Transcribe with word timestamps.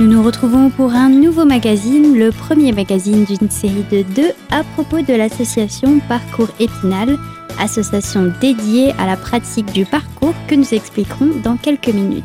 Nous 0.00 0.06
nous 0.06 0.22
retrouvons 0.22 0.70
pour 0.70 0.94
un 0.94 1.10
nouveau 1.10 1.44
magazine, 1.44 2.18
le 2.18 2.32
premier 2.32 2.72
magazine 2.72 3.26
d'une 3.26 3.50
série 3.50 3.84
de 3.92 4.00
deux 4.00 4.30
à 4.50 4.64
propos 4.64 5.02
de 5.02 5.12
l'association 5.12 6.00
Parcours 6.08 6.48
Épinal, 6.58 7.18
association 7.58 8.32
dédiée 8.40 8.92
à 8.98 9.04
la 9.04 9.18
pratique 9.18 9.70
du 9.74 9.84
parcours 9.84 10.32
que 10.48 10.54
nous 10.54 10.72
expliquerons 10.72 11.28
dans 11.44 11.58
quelques 11.58 11.92
minutes. 11.92 12.24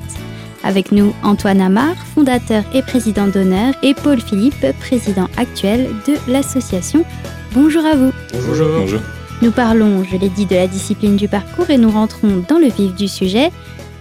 Avec 0.64 0.94
nous 0.94 1.14
Antoine 1.22 1.60
Amar, 1.60 1.98
fondateur 2.16 2.64
et 2.74 2.82
président 2.82 3.28
d'honneur, 3.28 3.74
et 3.84 3.94
Paul 3.94 4.22
Philippe, 4.22 4.66
président 4.80 5.28
actuel 5.36 5.90
de 6.08 6.16
l'association. 6.32 7.04
Bonjour 7.52 7.86
à 7.86 7.98
vous. 7.98 8.14
Bonjour. 8.48 8.70
Bonjour. 8.70 9.02
Nous 9.42 9.52
parlons, 9.52 10.06
je 10.06 10.16
l'ai 10.16 10.30
dit, 10.30 10.46
de 10.46 10.56
la 10.56 10.68
discipline 10.68 11.18
du 11.18 11.28
parcours 11.28 11.70
et 11.70 11.78
nous 11.78 11.92
rentrons 11.92 12.42
dans 12.48 12.58
le 12.58 12.70
vif 12.70 12.96
du 12.96 13.10
sujet. 13.10 13.52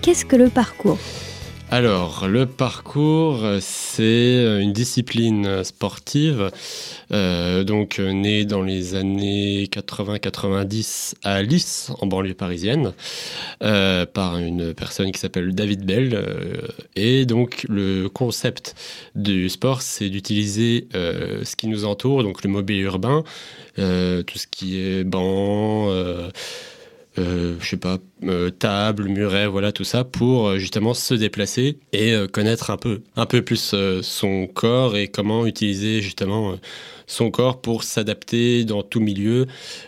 Qu'est-ce 0.00 0.24
que 0.24 0.36
le 0.36 0.48
parcours? 0.48 1.00
Alors, 1.74 2.28
le 2.28 2.46
parcours, 2.46 3.44
c'est 3.60 4.60
une 4.62 4.72
discipline 4.72 5.64
sportive, 5.64 6.52
euh, 7.10 7.64
donc 7.64 7.98
née 7.98 8.44
dans 8.44 8.62
les 8.62 8.94
années 8.94 9.64
80-90 9.64 11.14
à 11.24 11.42
Lys, 11.42 11.90
en 12.00 12.06
banlieue 12.06 12.34
parisienne, 12.34 12.92
euh, 13.64 14.06
par 14.06 14.38
une 14.38 14.72
personne 14.72 15.10
qui 15.10 15.18
s'appelle 15.18 15.52
David 15.52 15.84
Bell. 15.84 16.14
Euh, 16.14 16.58
et 16.94 17.26
donc, 17.26 17.66
le 17.68 18.06
concept 18.06 18.76
du 19.16 19.48
sport, 19.48 19.82
c'est 19.82 20.10
d'utiliser 20.10 20.86
ce 20.92 21.56
qui 21.56 21.66
nous 21.66 21.86
entoure, 21.86 22.22
donc 22.22 22.44
le 22.44 22.50
mobilier 22.50 22.82
urbain, 22.82 23.24
tout 23.74 24.38
ce 24.38 24.46
qui 24.46 24.78
est 24.78 25.02
banc 25.02 25.90
euh, 27.18 27.56
je 27.60 27.68
sais 27.68 27.76
pas, 27.76 27.98
euh, 28.24 28.50
table, 28.50 29.08
muret, 29.08 29.46
voilà 29.46 29.70
tout 29.70 29.84
ça 29.84 30.02
pour 30.02 30.48
euh, 30.48 30.58
justement 30.58 30.94
se 30.94 31.14
déplacer 31.14 31.78
et 31.92 32.12
euh, 32.12 32.26
connaître 32.26 32.70
un 32.70 32.76
peu, 32.76 33.02
un 33.16 33.26
peu 33.26 33.42
plus 33.42 33.74
son 34.02 34.46
corps 34.46 34.96
et 34.96 35.08
comment 35.08 35.46
utiliser 35.46 36.00
justement 36.00 36.56
son 37.06 37.30
corps 37.30 37.60
pour 37.60 37.84
s'adapter 37.84 38.64
dans 38.64 38.82
tout 38.82 39.00
milieu. 39.00 39.46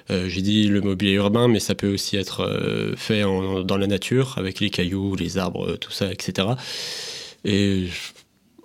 J'ai 0.08 0.42
dit 0.42 0.68
le 0.68 0.80
mobilier 0.80 1.14
urbain, 1.14 1.48
mais 1.48 1.60
ça 1.60 1.74
peut 1.74 1.92
aussi 1.92 2.16
être 2.16 2.94
fait 2.96 3.22
dans 3.22 3.76
la 3.76 3.86
nature 3.86 4.34
avec 4.36 4.60
les 4.60 4.70
cailloux, 4.70 5.14
les 5.14 5.38
arbres, 5.38 5.76
tout 5.76 5.90
ça, 5.90 6.12
etc. 6.12 6.48
Et 7.44 7.86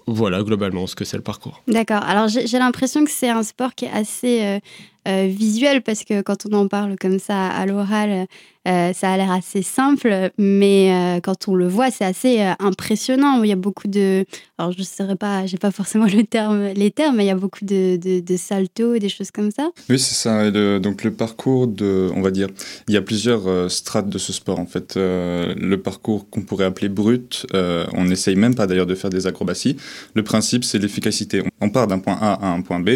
voilà 0.07 0.43
globalement 0.43 0.87
ce 0.87 0.95
que 0.95 1.05
c'est 1.05 1.17
le 1.17 1.23
parcours. 1.23 1.61
D'accord. 1.67 2.03
Alors 2.03 2.27
j'ai 2.27 2.59
l'impression 2.59 3.05
que 3.05 3.11
c'est 3.11 3.29
un 3.29 3.43
sport 3.43 3.73
qui 3.73 3.85
est 3.85 3.91
assez 3.91 4.59
euh, 5.07 5.27
visuel 5.27 5.81
parce 5.81 6.03
que 6.03 6.21
quand 6.21 6.45
on 6.45 6.53
en 6.53 6.67
parle 6.67 6.95
comme 6.99 7.17
ça 7.17 7.47
à 7.47 7.66
l'oral, 7.66 8.27
euh, 8.67 8.94
ça 8.94 9.11
a 9.11 9.17
l'air 9.17 9.31
assez 9.31 9.63
simple, 9.63 10.30
mais 10.38 10.94
euh, 10.94 11.19
quand 11.19 11.47
on 11.47 11.55
le 11.55 11.67
voit, 11.67 11.89
c'est 11.89 12.05
assez 12.05 12.39
impressionnant. 12.59 13.41
Il 13.41 13.49
y 13.49 13.52
a 13.52 13.55
beaucoup 13.55 13.88
de, 13.88 14.25
alors 14.59 14.72
je 14.72 14.81
ne 15.03 15.13
pas, 15.16 15.47
j'ai 15.47 15.57
pas 15.57 15.72
forcément 15.72 16.05
le 16.05 16.23
terme, 16.23 16.67
les 16.75 16.91
termes, 16.91 17.16
mais 17.16 17.23
il 17.23 17.27
y 17.27 17.31
a 17.31 17.35
beaucoup 17.35 17.66
de, 17.66 17.97
de, 17.97 18.38
saltos 18.38 18.94
et 18.94 18.99
des 18.99 19.09
choses 19.09 19.31
comme 19.31 19.49
ça. 19.49 19.72
Oui, 19.89 19.97
c'est 19.97 20.13
ça. 20.13 20.52
donc 20.52 21.03
le 21.03 21.11
parcours 21.11 21.66
de, 21.66 22.11
on 22.16 22.22
va 22.22 22.29
dire, 22.29 22.49
il 22.88 22.94
y 22.94 22.97
a 22.97 23.02
plusieurs 23.02 23.72
strates 23.72 24.07
de 24.07 24.19
ce 24.19 24.33
sport 24.33 24.59
en 24.59 24.67
fait. 24.67 24.94
le 24.97 25.75
parcours 25.77 26.29
qu'on 26.29 26.41
pourrait 26.41 26.66
appeler 26.66 26.89
brut, 26.89 27.47
on 27.53 28.03
n'essaye 28.03 28.35
même 28.35 28.53
pas 28.53 28.67
d'ailleurs 28.67 28.85
de 28.85 28.95
faire 28.95 29.09
des 29.09 29.25
acrobaties. 29.25 29.77
Le 30.13 30.22
principe, 30.22 30.63
c'est 30.63 30.77
l'efficacité. 30.77 31.41
On 31.59 31.72
part 31.72 31.88
d'un 31.88 31.97
point 31.97 32.19
A 32.22 32.33
à 32.33 32.52
un 32.52 32.61
point 32.61 32.79
B 32.79 32.89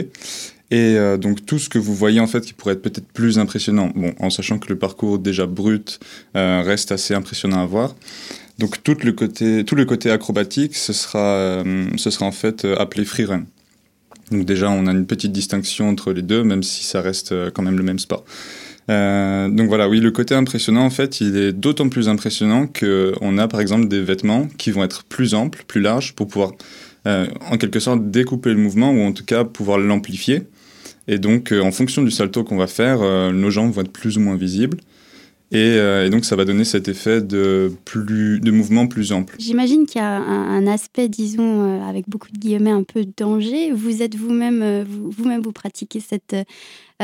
et 0.71 0.97
euh, 0.97 1.17
donc 1.17 1.45
tout 1.45 1.59
ce 1.59 1.69
que 1.69 1.77
vous 1.77 1.94
voyez 1.94 2.19
en 2.19 2.27
fait 2.27 2.41
qui 2.41 2.53
pourrait 2.53 2.73
être 2.73 2.81
peut-être 2.81 3.08
plus 3.08 3.38
impressionnant, 3.38 3.91
bon, 3.95 4.13
en 4.19 4.30
sachant 4.30 4.58
que 4.58 4.69
le 4.69 4.77
parcours 4.77 5.19
déjà 5.19 5.45
brut 5.45 5.99
euh, 6.35 6.63
reste 6.66 6.91
assez 6.91 7.13
impressionnant 7.13 7.61
à 7.61 7.66
voir. 7.66 7.95
Donc 8.58 8.81
tout 8.83 8.97
le 9.03 9.11
côté, 9.11 9.64
tout 9.64 9.75
le 9.75 9.86
côté 9.86 10.09
acrobatique, 10.09 10.75
ce 10.75 10.93
sera, 10.93 11.20
euh, 11.20 11.86
ce 11.98 12.09
sera 12.09 12.25
en 12.25 12.31
fait 12.31 12.65
appelé 12.65 13.05
freerun. 13.05 13.45
Donc 14.31 14.45
déjà, 14.45 14.71
on 14.71 14.87
a 14.87 14.92
une 14.92 15.05
petite 15.05 15.31
distinction 15.31 15.87
entre 15.87 16.11
les 16.11 16.23
deux, 16.23 16.43
même 16.43 16.64
si 16.64 16.83
ça 16.83 17.02
reste 17.02 17.52
quand 17.52 17.61
même 17.61 17.77
le 17.77 17.83
même 17.83 17.99
sport. 17.99 18.23
donc 18.87 19.67
voilà, 19.67 19.87
oui, 19.87 19.99
le 19.99 20.09
côté 20.09 20.33
impressionnant, 20.33 20.83
en 20.83 20.89
fait, 20.89 21.21
il 21.21 21.37
est 21.37 21.52
d'autant 21.52 21.89
plus 21.89 22.09
impressionnant 22.09 22.65
qu'on 22.65 23.37
a 23.37 23.48
par 23.48 23.61
exemple 23.61 23.87
des 23.87 24.02
vêtements 24.02 24.48
qui 24.58 24.71
vont 24.71 24.83
être 24.83 25.04
plus 25.04 25.36
amples, 25.36 25.64
plus 25.67 25.81
larges, 25.81 26.15
pour 26.15 26.27
pouvoir 26.27 26.54
en 27.05 27.58
quelque 27.59 27.80
sorte 27.80 28.09
découper 28.09 28.49
le 28.49 28.58
mouvement 28.58 28.89
ou 28.89 29.02
en 29.02 29.11
tout 29.11 29.25
cas 29.25 29.43
pouvoir 29.43 29.77
l'amplifier. 29.77 30.48
Et 31.08 31.17
donc, 31.17 31.52
euh, 31.52 31.61
en 31.61 31.71
fonction 31.71 32.02
du 32.02 32.11
salto 32.11 32.43
qu'on 32.43 32.58
va 32.58 32.67
faire, 32.67 33.02
euh, 33.02 33.32
nos 33.32 33.49
jambes 33.49 33.71
vont 33.71 33.82
être 33.82 33.92
plus 33.92 34.17
ou 34.17 34.21
moins 34.21 34.36
visibles. 34.36 34.77
Euh, 35.54 36.08
et, 36.08 36.10
donc, 36.10 36.26
ça 36.26 36.36
va 36.36 36.43
donner 36.43 36.66
cet 36.66 36.88
effet 36.88 37.21
de, 37.21 37.71
plus, 37.86 38.39
de 38.39 38.52
mouvement 38.52 38.88
plus 38.88 39.11
ample. 39.11 39.36
J'imagine 39.39 39.86
qu'il 39.86 40.02
y 40.02 40.04
a 40.04 40.17
un, 40.17 40.67
aspect, 40.67 41.08
disons, 41.08 41.88
avec 41.88 42.10
beaucoup 42.10 42.32
de 42.32 42.38
guillemets, 42.38 42.71
un 42.71 42.83
peu 42.83 43.05
danger. 43.17 43.71
Vous 43.71 44.02
êtes 44.02 44.16
vous-même, 44.16 44.83
vous-même, 44.83 45.42
vous 45.42 45.54
pratiquez 45.54 46.02
cette 46.02 46.36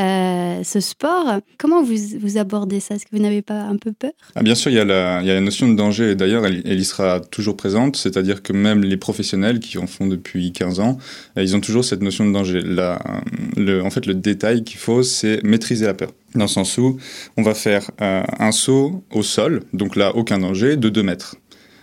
euh, 0.00 0.62
ce 0.64 0.80
sport. 0.80 1.40
Comment 1.58 1.82
vous, 1.82 1.94
vous 2.18 2.38
abordez 2.38 2.80
ça? 2.80 2.94
Est-ce 2.94 3.04
que 3.04 3.10
vous 3.12 3.22
n'avez 3.22 3.42
pas 3.42 3.60
un 3.60 3.76
peu 3.76 3.92
peur? 3.92 4.12
Ah, 4.34 4.42
Bien 4.42 4.54
sûr, 4.54 4.70
il 4.70 4.74
y, 4.74 4.80
a 4.80 4.84
la, 4.84 5.40
notion 5.40 5.68
de 5.68 5.76
danger, 5.76 6.12
et 6.12 6.14
d'ailleurs, 6.14 6.46
elle, 6.46 6.62
elle, 6.64 6.80
y 6.80 6.84
sera 6.84 7.20
toujours 7.20 7.56
présente, 7.58 7.96
c'est-à-dire 7.96 8.42
que 8.42 8.54
même 8.54 8.82
les 8.82 8.96
professionnels 8.96 9.60
qui 9.60 9.76
en 9.76 9.86
font 9.86 10.06
depuis 10.06 10.52
15 10.52 10.80
ans, 10.80 10.98
euh, 11.36 11.42
ils 11.42 11.54
ont 11.54 11.60
toujours 11.60 11.84
cette 11.84 12.00
notion 12.00 12.26
de 12.26 12.32
danger. 12.32 12.60
Le, 12.62 13.82
en 13.82 13.90
fait, 13.90 14.06
le 14.06 14.14
détail 14.14 14.64
qu'il 14.64 14.78
faut, 14.78 15.02
c'est 15.02 15.42
maîtriser 15.44 15.84
la 15.84 15.94
peur. 15.94 16.12
Dans 16.34 16.44
le 16.44 16.48
sens 16.48 16.78
où 16.78 16.96
on 17.36 17.42
va 17.42 17.52
faire 17.52 17.90
euh, 18.00 18.22
un 18.38 18.52
saut 18.52 19.04
au 19.10 19.22
sol, 19.22 19.60
donc 19.74 19.96
là, 19.96 20.16
aucun 20.16 20.38
danger, 20.38 20.76
de 20.76 20.88
2 20.88 21.02
mètres. 21.02 21.36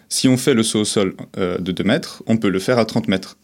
Si 0.09 0.27
on 0.27 0.37
fait 0.37 0.55
le 0.55 0.63
saut 0.63 0.79
au 0.79 0.85
sol 0.85 1.15
de 1.37 1.71
2 1.71 1.83
mètres, 1.83 2.23
on 2.25 2.37
peut 2.37 2.49
le 2.49 2.57
faire 2.57 2.79
à 2.79 2.85
30 2.85 3.07
mètres. 3.07 3.37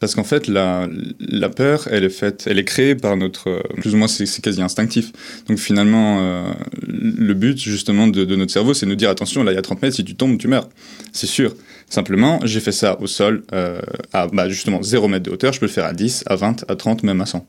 Parce 0.00 0.14
qu'en 0.14 0.24
fait, 0.24 0.48
la, 0.48 0.88
la, 1.20 1.50
peur, 1.50 1.86
elle 1.90 2.04
est 2.04 2.10
faite, 2.10 2.46
elle 2.50 2.58
est 2.58 2.64
créée 2.64 2.94
par 2.94 3.16
notre, 3.16 3.62
plus 3.76 3.94
ou 3.94 3.98
moins, 3.98 4.08
c'est 4.08 4.40
quasi 4.40 4.62
instinctif. 4.62 5.12
Donc 5.46 5.58
finalement, 5.58 6.18
euh, 6.20 6.52
le 6.88 7.34
but 7.34 7.58
justement 7.58 8.08
de, 8.08 8.24
de 8.24 8.36
notre 8.36 8.50
cerveau, 8.50 8.72
c'est 8.74 8.86
de 8.86 8.90
nous 8.90 8.96
dire 8.96 9.10
attention, 9.10 9.44
là 9.44 9.52
il 9.52 9.56
y 9.56 9.58
a 9.58 9.62
30 9.62 9.82
mètres, 9.82 9.96
si 9.96 10.04
tu 10.04 10.14
tombes, 10.14 10.38
tu 10.38 10.48
meurs. 10.48 10.68
C'est 11.12 11.26
sûr. 11.26 11.54
Simplement, 11.90 12.40
j'ai 12.44 12.60
fait 12.60 12.72
ça 12.72 12.98
au 13.00 13.06
sol, 13.06 13.42
euh, 13.52 13.80
à 14.12 14.28
bah, 14.28 14.48
justement 14.48 14.82
0 14.82 15.08
mètre 15.08 15.24
de 15.24 15.30
hauteur, 15.30 15.52
je 15.52 15.60
peux 15.60 15.66
le 15.66 15.72
faire 15.72 15.84
à 15.84 15.92
10, 15.92 16.24
à 16.26 16.36
20, 16.36 16.64
à 16.68 16.76
30, 16.76 17.02
même 17.02 17.20
à 17.20 17.26
100. 17.26 17.46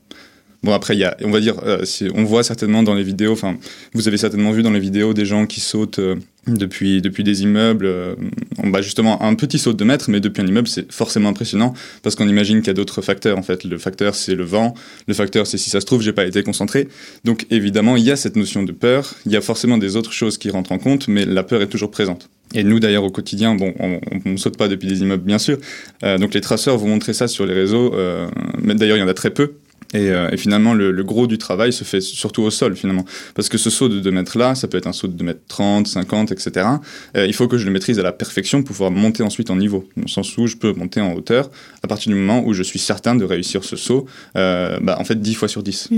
Bon 0.62 0.72
après 0.72 0.94
il 0.94 1.00
y 1.00 1.04
a, 1.04 1.16
on 1.24 1.30
va 1.30 1.40
dire, 1.40 1.56
euh, 1.66 1.84
on 2.14 2.22
voit 2.22 2.44
certainement 2.44 2.84
dans 2.84 2.94
les 2.94 3.02
vidéos, 3.02 3.32
enfin 3.32 3.56
vous 3.94 4.06
avez 4.06 4.16
certainement 4.16 4.52
vu 4.52 4.62
dans 4.62 4.70
les 4.70 4.78
vidéos 4.78 5.12
des 5.12 5.24
gens 5.24 5.46
qui 5.46 5.58
sautent 5.58 5.98
euh, 5.98 6.14
depuis 6.46 7.02
depuis 7.02 7.24
des 7.24 7.42
immeubles, 7.42 7.86
euh, 7.86 8.14
bah 8.62 8.80
justement 8.80 9.20
un 9.22 9.34
petit 9.34 9.58
saut 9.58 9.72
de 9.72 9.84
mètre, 9.84 10.08
mais 10.08 10.20
depuis 10.20 10.40
un 10.40 10.46
immeuble 10.46 10.68
c'est 10.68 10.92
forcément 10.92 11.30
impressionnant 11.30 11.74
parce 12.04 12.14
qu'on 12.14 12.28
imagine 12.28 12.58
qu'il 12.58 12.68
y 12.68 12.70
a 12.70 12.74
d'autres 12.74 13.02
facteurs 13.02 13.38
en 13.38 13.42
fait. 13.42 13.64
Le 13.64 13.76
facteur 13.76 14.14
c'est 14.14 14.36
le 14.36 14.44
vent, 14.44 14.74
le 15.08 15.14
facteur 15.14 15.48
c'est 15.48 15.58
si 15.58 15.68
ça 15.68 15.80
se 15.80 15.86
trouve 15.86 16.00
j'ai 16.00 16.12
pas 16.12 16.26
été 16.26 16.44
concentré. 16.44 16.86
Donc 17.24 17.44
évidemment 17.50 17.96
il 17.96 18.04
y 18.04 18.12
a 18.12 18.16
cette 18.16 18.36
notion 18.36 18.62
de 18.62 18.70
peur, 18.70 19.14
il 19.26 19.32
y 19.32 19.36
a 19.36 19.40
forcément 19.40 19.78
des 19.78 19.96
autres 19.96 20.12
choses 20.12 20.38
qui 20.38 20.48
rentrent 20.48 20.70
en 20.70 20.78
compte, 20.78 21.08
mais 21.08 21.24
la 21.24 21.42
peur 21.42 21.60
est 21.62 21.68
toujours 21.68 21.90
présente. 21.90 22.28
Et 22.54 22.64
nous, 22.64 22.80
d'ailleurs, 22.80 23.04
au 23.04 23.10
quotidien, 23.10 23.54
bon, 23.54 23.72
on 23.78 24.00
ne 24.24 24.36
saute 24.36 24.56
pas 24.56 24.68
depuis 24.68 24.86
des 24.86 25.00
immeubles, 25.00 25.24
bien 25.24 25.38
sûr. 25.38 25.58
Euh, 26.04 26.18
donc, 26.18 26.34
les 26.34 26.40
traceurs 26.40 26.76
vont 26.76 26.88
montrer 26.88 27.14
ça 27.14 27.28
sur 27.28 27.46
les 27.46 27.54
réseaux. 27.54 27.94
Euh, 27.94 28.28
mais 28.60 28.74
d'ailleurs, 28.74 28.96
il 28.96 29.00
y 29.00 29.02
en 29.02 29.08
a 29.08 29.14
très 29.14 29.30
peu. 29.30 29.54
Et, 29.92 30.10
euh, 30.10 30.30
et, 30.30 30.36
finalement, 30.36 30.74
le, 30.74 30.90
le, 30.90 31.04
gros 31.04 31.26
du 31.26 31.38
travail 31.38 31.72
se 31.72 31.84
fait 31.84 32.00
surtout 32.00 32.42
au 32.42 32.50
sol, 32.50 32.76
finalement. 32.76 33.04
Parce 33.34 33.48
que 33.48 33.58
ce 33.58 33.70
saut 33.70 33.88
de 33.88 34.00
2 34.00 34.10
mètres 34.10 34.38
là, 34.38 34.54
ça 34.54 34.68
peut 34.68 34.78
être 34.78 34.86
un 34.86 34.92
saut 34.92 35.08
de 35.08 35.12
2 35.12 35.24
mètres 35.24 35.40
30, 35.48 35.86
50, 35.86 36.32
etc. 36.32 36.66
Il 37.14 37.34
faut 37.34 37.48
que 37.48 37.58
je 37.58 37.66
le 37.66 37.72
maîtrise 37.72 37.98
à 37.98 38.02
la 38.02 38.12
perfection 38.12 38.62
pour 38.62 38.68
pouvoir 38.74 38.90
monter 38.90 39.22
ensuite 39.22 39.50
en 39.50 39.56
niveau. 39.56 39.88
Dans 39.96 40.02
le 40.02 40.08
sens 40.08 40.36
où 40.38 40.46
je 40.46 40.56
peux 40.56 40.72
monter 40.72 41.00
en 41.00 41.12
hauteur 41.14 41.50
à 41.82 41.88
partir 41.88 42.12
du 42.12 42.18
moment 42.18 42.42
où 42.44 42.52
je 42.52 42.62
suis 42.62 42.78
certain 42.78 43.14
de 43.14 43.24
réussir 43.24 43.64
ce 43.64 43.76
saut, 43.76 44.06
euh, 44.36 44.78
bah, 44.80 44.96
en 44.98 45.04
fait, 45.04 45.20
10 45.20 45.34
fois 45.34 45.48
sur 45.48 45.62
10. 45.62 45.90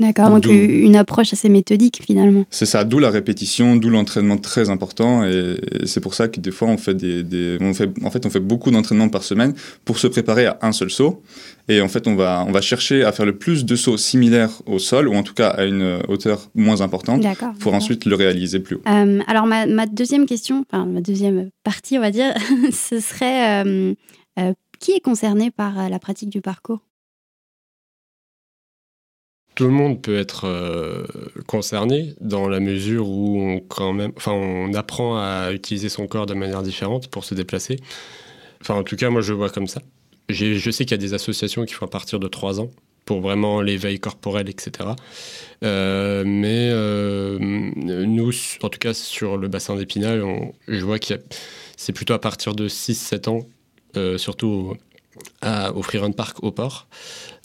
D'accord, 0.00 0.30
donc, 0.30 0.46
une 0.46 0.96
approche 0.96 1.34
assez 1.34 1.50
méthodique 1.50 2.00
finalement. 2.02 2.44
C'est 2.48 2.64
ça, 2.64 2.84
d'où 2.84 2.98
la 2.98 3.10
répétition, 3.10 3.76
d'où 3.76 3.90
l'entraînement 3.90 4.38
très 4.38 4.70
important, 4.70 5.24
et 5.24 5.56
c'est 5.84 6.00
pour 6.00 6.14
ça 6.14 6.28
que 6.28 6.40
des 6.40 6.50
fois 6.50 6.68
on 6.68 6.78
fait 6.78 6.94
des, 6.94 7.22
des 7.22 7.58
on 7.60 7.74
fait, 7.74 7.90
en 8.02 8.10
fait 8.10 8.24
on 8.24 8.30
fait 8.30 8.40
beaucoup 8.40 8.70
d'entraînement 8.70 9.10
par 9.10 9.22
semaine 9.22 9.52
pour 9.84 9.98
se 9.98 10.06
préparer 10.06 10.46
à 10.46 10.58
un 10.62 10.72
seul 10.72 10.90
saut, 10.90 11.22
et 11.68 11.82
en 11.82 11.88
fait 11.88 12.08
on 12.08 12.14
va 12.14 12.46
on 12.48 12.50
va 12.50 12.62
chercher 12.62 13.04
à 13.04 13.12
faire 13.12 13.26
le 13.26 13.36
plus 13.36 13.66
de 13.66 13.76
sauts 13.76 13.98
similaires 13.98 14.62
au 14.64 14.78
sol, 14.78 15.06
ou 15.06 15.14
en 15.14 15.22
tout 15.22 15.34
cas 15.34 15.48
à 15.48 15.66
une 15.66 16.00
hauteur 16.08 16.48
moins 16.54 16.80
importante, 16.80 17.22
pour 17.58 17.74
ensuite 17.74 18.06
le 18.06 18.14
réaliser 18.14 18.58
plus 18.60 18.76
haut. 18.76 18.82
Euh, 18.88 19.20
alors 19.26 19.46
ma, 19.46 19.66
ma, 19.66 19.84
deuxième 19.84 20.24
question, 20.24 20.64
enfin 20.66 20.86
ma 20.86 21.02
deuxième 21.02 21.50
partie 21.62 21.98
on 21.98 22.00
va 22.00 22.10
dire, 22.10 22.32
ce 22.72 23.00
serait 23.00 23.64
euh, 23.66 23.94
euh, 24.38 24.54
qui 24.78 24.92
est 24.92 25.00
concerné 25.00 25.50
par 25.50 25.90
la 25.90 25.98
pratique 25.98 26.30
du 26.30 26.40
parcours? 26.40 26.80
Tout 29.60 29.66
le 29.66 29.72
monde 29.72 30.00
peut 30.00 30.16
être 30.16 30.46
euh, 30.46 31.04
concerné 31.46 32.14
dans 32.18 32.48
la 32.48 32.60
mesure 32.60 33.06
où 33.10 33.38
on, 33.42 33.60
quand 33.60 33.92
même, 33.92 34.10
enfin, 34.16 34.32
on 34.32 34.72
apprend 34.72 35.18
à 35.18 35.52
utiliser 35.52 35.90
son 35.90 36.06
corps 36.06 36.24
de 36.24 36.32
manière 36.32 36.62
différente 36.62 37.08
pour 37.08 37.26
se 37.26 37.34
déplacer. 37.34 37.76
Enfin, 38.62 38.76
en 38.76 38.84
tout 38.84 38.96
cas, 38.96 39.10
moi, 39.10 39.20
je 39.20 39.34
vois 39.34 39.50
comme 39.50 39.66
ça. 39.66 39.82
Je 40.30 40.70
sais 40.70 40.86
qu'il 40.86 40.92
y 40.92 40.94
a 40.94 40.96
des 40.96 41.12
associations 41.12 41.66
qui 41.66 41.74
font 41.74 41.84
à 41.84 41.90
partir 41.90 42.18
de 42.18 42.26
3 42.26 42.58
ans 42.58 42.70
pour 43.04 43.20
vraiment 43.20 43.60
l'éveil 43.60 44.00
corporel, 44.00 44.48
etc. 44.48 44.88
Euh, 45.62 46.24
mais 46.26 46.70
euh, 46.72 47.36
nous, 47.38 48.32
en 48.62 48.70
tout 48.70 48.78
cas, 48.78 48.94
sur 48.94 49.36
le 49.36 49.48
bassin 49.48 49.76
d'Épinal, 49.76 50.24
je 50.68 50.82
vois 50.82 50.98
que 50.98 51.20
c'est 51.76 51.92
plutôt 51.92 52.14
à 52.14 52.18
partir 52.18 52.54
de 52.54 52.66
6-7 52.66 53.28
ans, 53.28 53.46
surtout 54.16 54.74
à, 55.40 55.72
au 55.74 55.82
Freerun 55.82 56.12
Park 56.12 56.42
au 56.42 56.52
port, 56.52 56.88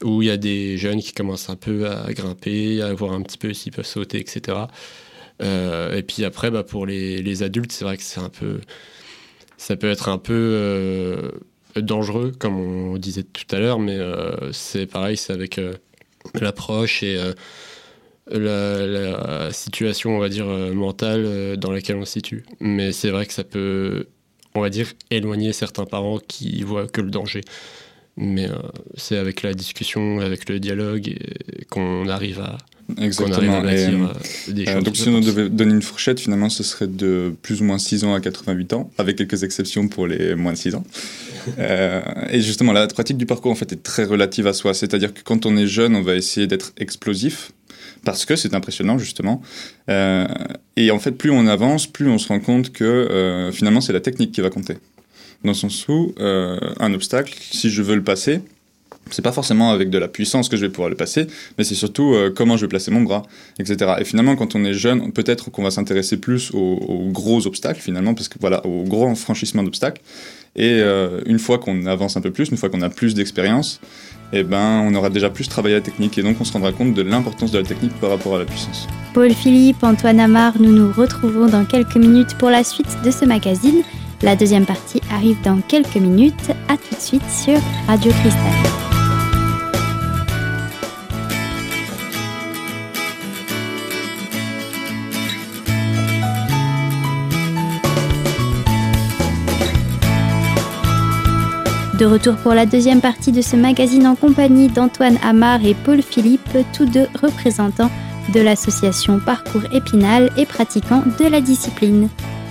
où 0.03 0.21
il 0.21 0.27
y 0.27 0.31
a 0.31 0.37
des 0.37 0.77
jeunes 0.77 1.01
qui 1.01 1.13
commencent 1.13 1.49
un 1.49 1.55
peu 1.55 1.89
à 1.89 2.11
grimper, 2.13 2.81
à 2.81 2.93
voir 2.93 3.13
un 3.13 3.21
petit 3.21 3.37
peu 3.37 3.53
s'ils 3.53 3.71
peuvent 3.71 3.85
sauter, 3.85 4.19
etc. 4.19 4.57
et 5.41 6.03
puis 6.07 6.23
après, 6.23 6.51
bah, 6.51 6.63
pour 6.63 6.85
les, 6.85 7.43
adultes, 7.43 7.71
c'est 7.71 7.85
vrai 7.85 7.97
que 7.97 8.03
c'est 8.03 8.21
un 8.21 8.29
peu, 8.29 8.61
ça 9.57 9.75
peut 9.75 9.89
être 9.89 10.09
un 10.09 10.17
peu 10.17 11.31
dangereux, 11.75 12.31
comme 12.37 12.59
on 12.59 12.97
disait 12.97 13.23
tout 13.23 13.53
à 13.55 13.59
l'heure, 13.59 13.79
mais 13.79 13.99
c'est 14.51 14.85
pareil, 14.85 15.17
c'est 15.17 15.33
avec 15.33 15.59
l'approche 16.39 17.03
et 17.03 17.17
la, 18.27 19.51
situation, 19.51 20.15
on 20.15 20.19
va 20.19 20.29
dire, 20.29 20.47
euh, 20.47 20.73
mentale 20.73 21.23
euh, 21.25 21.55
dans 21.55 21.71
laquelle 21.71 21.97
on 21.97 22.05
se 22.05 22.13
situe. 22.13 22.43
Mais 22.59 22.91
c'est 22.91 23.09
vrai 23.09 23.25
que 23.25 23.33
ça 23.33 23.43
peut, 23.43 24.07
on 24.55 24.61
va 24.61 24.69
dire, 24.69 24.87
éloigner 25.11 25.53
certains 25.53 25.85
parents 25.85 26.19
qui 26.27 26.63
voient 26.63 26.87
que 26.87 27.01
le 27.01 27.11
danger. 27.11 27.41
Mais 28.17 28.49
euh, 28.49 28.55
c'est 28.95 29.17
avec 29.17 29.43
la 29.43 29.53
discussion, 29.53 30.19
avec 30.21 30.47
le 30.49 30.59
dialogue 30.59 31.15
qu'on 31.69 32.07
arrive 32.07 32.39
à, 32.39 32.57
Exactement. 33.01 33.61
donc 34.81 34.95
si 34.95 35.09
on 35.09 35.19
devait 35.19 35.49
donner 35.49 35.73
une 35.73 35.81
fourchette, 35.81 36.19
finalement, 36.19 36.49
ce 36.49 36.63
serait 36.63 36.87
de 36.87 37.33
plus 37.41 37.61
ou 37.61 37.63
moins 37.63 37.79
6 37.79 38.03
ans 38.03 38.13
à 38.13 38.21
88 38.21 38.73
ans, 38.73 38.91
avec 38.97 39.17
quelques 39.17 39.43
exceptions 39.43 39.87
pour 39.87 40.05
les 40.05 40.35
moins 40.35 40.53
de 40.53 40.57
6 40.57 40.75
ans. 40.75 40.83
et 42.29 42.41
justement, 42.41 42.73
la 42.73 42.87
pratique 42.87 43.17
du 43.17 43.25
parcours, 43.25 43.51
en 43.51 43.55
fait, 43.55 43.73
est 43.73 43.81
très 43.81 44.03
relative 44.03 44.45
à 44.45 44.53
soi. 44.53 44.73
C'est-à-dire 44.73 45.13
que 45.13 45.21
quand 45.23 45.45
on 45.45 45.57
est 45.57 45.67
jeune, 45.67 45.95
on 45.95 46.01
va 46.01 46.15
essayer 46.15 46.45
d'être 46.45 46.73
explosif, 46.77 47.51
parce 48.03 48.25
que 48.25 48.35
c'est 48.35 48.53
impressionnant 48.53 48.97
justement. 48.97 49.41
Euh, 49.89 50.27
et 50.77 50.91
en 50.91 50.99
fait, 50.99 51.11
plus 51.11 51.31
on 51.31 51.47
avance, 51.47 51.87
plus 51.87 52.09
on 52.09 52.17
se 52.17 52.27
rend 52.27 52.39
compte 52.39 52.71
que 52.71 52.83
euh, 52.83 53.51
finalement 53.51 53.81
c'est 53.81 53.93
la 53.93 54.01
technique 54.01 54.31
qui 54.31 54.41
va 54.41 54.49
compter. 54.49 54.75
Dans 55.43 55.51
le 55.51 55.55
sens 55.55 55.87
où 55.87 56.13
euh, 56.19 56.57
un 56.79 56.93
obstacle, 56.93 57.35
si 57.39 57.69
je 57.69 57.81
veux 57.81 57.95
le 57.95 58.03
passer, 58.03 58.41
c'est 59.11 59.21
pas 59.21 59.31
forcément 59.31 59.71
avec 59.71 59.91
de 59.91 59.99
la 59.99 60.07
puissance 60.07 60.49
que 60.49 60.57
je 60.57 60.65
vais 60.65 60.71
pouvoir 60.71 60.89
le 60.89 60.95
passer, 60.95 61.27
mais 61.57 61.63
c'est 61.63 61.75
surtout 61.75 62.15
comment 62.35 62.57
je 62.57 62.65
vais 62.65 62.69
placer 62.69 62.89
mon 62.89 63.01
bras, 63.01 63.21
etc. 63.59 63.93
Et 63.99 64.03
finalement, 64.03 64.35
quand 64.35 64.55
on 64.55 64.65
est 64.65 64.73
jeune, 64.73 65.11
peut-être 65.11 65.51
qu'on 65.51 65.61
va 65.61 65.69
s'intéresser 65.69 66.17
plus 66.17 66.49
aux, 66.55 67.09
gros 67.11 67.45
obstacles, 67.45 67.81
finalement, 67.81 68.15
parce 68.15 68.29
que 68.29 68.39
voilà, 68.39 68.65
aux 68.65 68.83
gros 68.83 69.13
franchissement 69.13 69.61
d'obstacles. 69.61 70.01
Et 70.55 70.81
une 71.25 71.39
fois 71.39 71.57
qu'on 71.57 71.85
avance 71.85 72.15
un 72.15 72.21
peu 72.21 72.31
plus, 72.31 72.49
une 72.49 72.57
fois 72.57 72.69
qu'on 72.69 72.81
a 72.81 72.89
plus 72.89 73.13
d'expérience, 73.13 73.81
eh 74.33 74.43
ben, 74.43 74.81
on 74.85 74.95
aura 74.95 75.09
déjà 75.09 75.29
plus 75.29 75.47
travaillé 75.47 75.75
la 75.75 75.81
technique 75.81 76.17
et 76.17 76.23
donc 76.23 76.37
on 76.39 76.43
se 76.43 76.53
rendra 76.53 76.71
compte 76.71 76.93
de 76.93 77.01
l'importance 77.01 77.51
de 77.51 77.59
la 77.59 77.63
technique 77.63 77.93
par 77.99 78.09
rapport 78.09 78.35
à 78.35 78.39
la 78.39 78.45
puissance. 78.45 78.87
Paul 79.13 79.31
Philippe, 79.31 79.83
Antoine 79.83 80.19
Amar, 80.19 80.53
nous 80.59 80.71
nous 80.71 80.91
retrouvons 80.91 81.47
dans 81.47 81.65
quelques 81.65 81.95
minutes 81.95 82.35
pour 82.37 82.49
la 82.49 82.63
suite 82.63 82.97
de 83.03 83.11
ce 83.11 83.25
magazine. 83.25 83.83
La 84.21 84.35
deuxième 84.35 84.65
partie 84.65 85.01
arrive 85.11 85.37
dans 85.43 85.59
quelques 85.61 85.95
minutes. 85.95 86.51
A 86.69 86.77
tout 86.77 86.95
de 86.95 87.01
suite 87.01 87.29
sur 87.29 87.59
Radio 87.87 88.11
Cristal. 88.11 88.84
De 102.05 102.09
retour 102.11 102.35
pour 102.35 102.53
la 102.53 102.67
deuxième 102.67 103.01
partie 103.01 103.31
de 103.31 103.41
ce 103.41 103.55
magazine 103.55 104.05
en 104.05 104.15
compagnie 104.15 104.67
d'Antoine 104.67 105.17
Amar 105.23 105.65
et 105.65 105.73
Paul 105.73 106.03
Philippe, 106.03 106.55
tous 106.71 106.85
deux 106.85 107.07
représentants 107.19 107.89
de 108.31 108.41
l'association 108.41 109.19
Parcours 109.19 109.63
Épinal 109.73 110.29
et 110.37 110.45
pratiquants 110.45 111.01
de 111.19 111.25
la 111.25 111.41
discipline. 111.41 112.09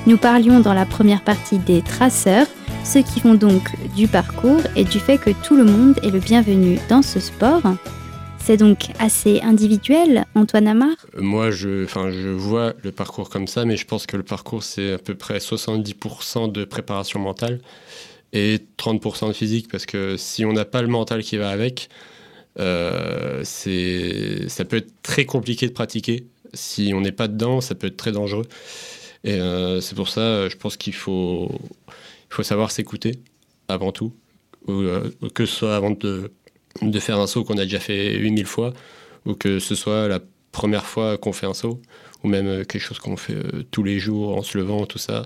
Nous 0.08 0.16
parlions 0.16 0.58
dans 0.58 0.74
la 0.74 0.86
première 0.86 1.22
partie 1.22 1.58
des 1.58 1.82
traceurs, 1.82 2.48
ceux 2.82 3.02
qui 3.02 3.20
font 3.20 3.34
donc 3.34 3.62
du 3.94 4.08
parcours 4.08 4.60
et 4.74 4.82
du 4.82 4.98
fait 4.98 5.18
que 5.18 5.30
tout 5.46 5.54
le 5.54 5.62
monde 5.62 6.00
est 6.02 6.10
le 6.10 6.18
bienvenu 6.18 6.80
dans 6.88 7.02
ce 7.02 7.20
sport. 7.20 7.62
C'est 8.40 8.56
donc 8.56 8.88
assez 8.98 9.40
individuel, 9.40 10.24
Antoine 10.34 10.66
Amar? 10.66 10.96
Moi, 11.16 11.52
je, 11.52 11.86
je 11.86 12.28
vois 12.30 12.72
le 12.82 12.90
parcours 12.90 13.30
comme 13.30 13.46
ça, 13.46 13.64
mais 13.64 13.76
je 13.76 13.86
pense 13.86 14.04
que 14.06 14.16
le 14.16 14.24
parcours, 14.24 14.64
c'est 14.64 14.94
à 14.94 14.98
peu 14.98 15.14
près 15.14 15.38
70% 15.38 16.50
de 16.50 16.64
préparation 16.64 17.20
mentale 17.20 17.60
et 18.34 18.58
30% 18.76 19.28
de 19.28 19.32
physique 19.32 19.68
parce 19.70 19.86
que 19.86 20.16
si 20.18 20.44
on 20.44 20.52
n'a 20.52 20.66
pas 20.66 20.82
le 20.82 20.88
mental 20.88 21.22
qui 21.22 21.38
va 21.38 21.50
avec, 21.50 21.88
euh, 22.58 23.42
ça 23.44 24.64
peut 24.64 24.76
être 24.76 24.92
très 25.02 25.24
compliqué 25.24 25.66
de 25.68 25.72
pratiquer. 25.72 26.26
Si 26.52 26.92
on 26.94 27.00
n'est 27.00 27.12
pas 27.12 27.28
dedans, 27.28 27.60
ça 27.60 27.74
peut 27.74 27.86
être 27.86 27.96
très 27.96 28.12
dangereux. 28.12 28.46
Et 29.22 29.34
euh, 29.34 29.80
c'est 29.80 29.94
pour 29.94 30.08
ça, 30.08 30.48
je 30.48 30.56
pense 30.56 30.76
qu'il 30.76 30.94
faut, 30.94 31.48
il 31.88 32.34
faut 32.34 32.42
savoir 32.42 32.70
s'écouter 32.70 33.20
avant 33.68 33.92
tout, 33.92 34.12
euh, 34.68 35.10
que 35.34 35.46
ce 35.46 35.54
soit 35.54 35.76
avant 35.76 35.92
de, 35.92 36.30
de 36.82 36.98
faire 36.98 37.18
un 37.18 37.26
saut 37.26 37.44
qu'on 37.44 37.56
a 37.56 37.64
déjà 37.64 37.80
fait 37.80 38.16
8000 38.16 38.46
fois, 38.46 38.74
ou 39.24 39.34
que 39.34 39.60
ce 39.60 39.74
soit 39.74 40.08
la 40.08 40.20
première 40.52 40.86
fois 40.86 41.16
qu'on 41.16 41.32
fait 41.32 41.46
un 41.46 41.54
saut, 41.54 41.80
ou 42.22 42.28
même 42.28 42.66
quelque 42.66 42.82
chose 42.82 42.98
qu'on 42.98 43.16
fait 43.16 43.38
tous 43.70 43.84
les 43.84 43.98
jours 43.98 44.36
en 44.36 44.42
se 44.42 44.58
levant, 44.58 44.86
tout 44.86 44.98
ça 44.98 45.24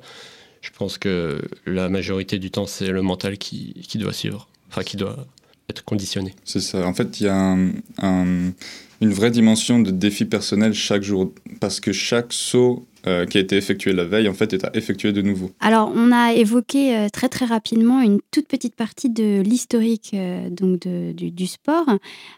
je 0.61 0.71
pense 0.71 0.99
que 0.99 1.41
la 1.67 1.89
majorité 1.89 2.39
du 2.39 2.51
temps, 2.51 2.67
c'est 2.67 2.89
le 2.89 3.03
mental 3.03 3.39
qui, 3.39 3.75
qui, 3.89 3.99
doit 3.99 4.13
suivre, 4.13 4.49
enfin 4.69 4.83
qui 4.83 4.97
doit 4.97 5.27
être 5.69 5.85
conditionné. 5.85 6.35
C'est 6.45 6.61
ça. 6.61 6.87
En 6.87 6.95
fait, 6.95 7.21
il 7.21 7.25
y 7.25 7.29
a 7.29 7.57
un, 7.99 8.53
une 9.01 9.13
vraie 9.13 9.31
dimension 9.31 9.79
de 9.79 9.91
défi 9.91 10.25
personnel 10.25 10.75
chaque 10.75 11.03
jour, 11.03 11.33
parce 11.61 11.81
que 11.81 11.93
chaque 11.93 12.33
saut 12.33 12.87
euh, 13.07 13.27
qui 13.27 13.39
a 13.39 13.41
été 13.41 13.57
effectué 13.57 13.93
la 13.93 14.05
veille, 14.05 14.29
en 14.29 14.35
fait, 14.35 14.53
est 14.53 14.65
à 14.65 14.71
effectuer 14.75 15.13
de 15.13 15.23
nouveau. 15.23 15.53
Alors, 15.61 15.93
on 15.95 16.11
a 16.11 16.33
évoqué 16.33 16.97
euh, 16.97 17.09
très 17.09 17.29
très 17.29 17.45
rapidement 17.45 18.01
une 18.03 18.19
toute 18.33 18.49
petite 18.49 18.75
partie 18.75 19.09
de 19.09 19.41
l'historique 19.41 20.11
euh, 20.15 20.51
donc 20.51 20.81
de, 20.81 21.13
du, 21.13 21.31
du, 21.31 21.47
sport. 21.47 21.87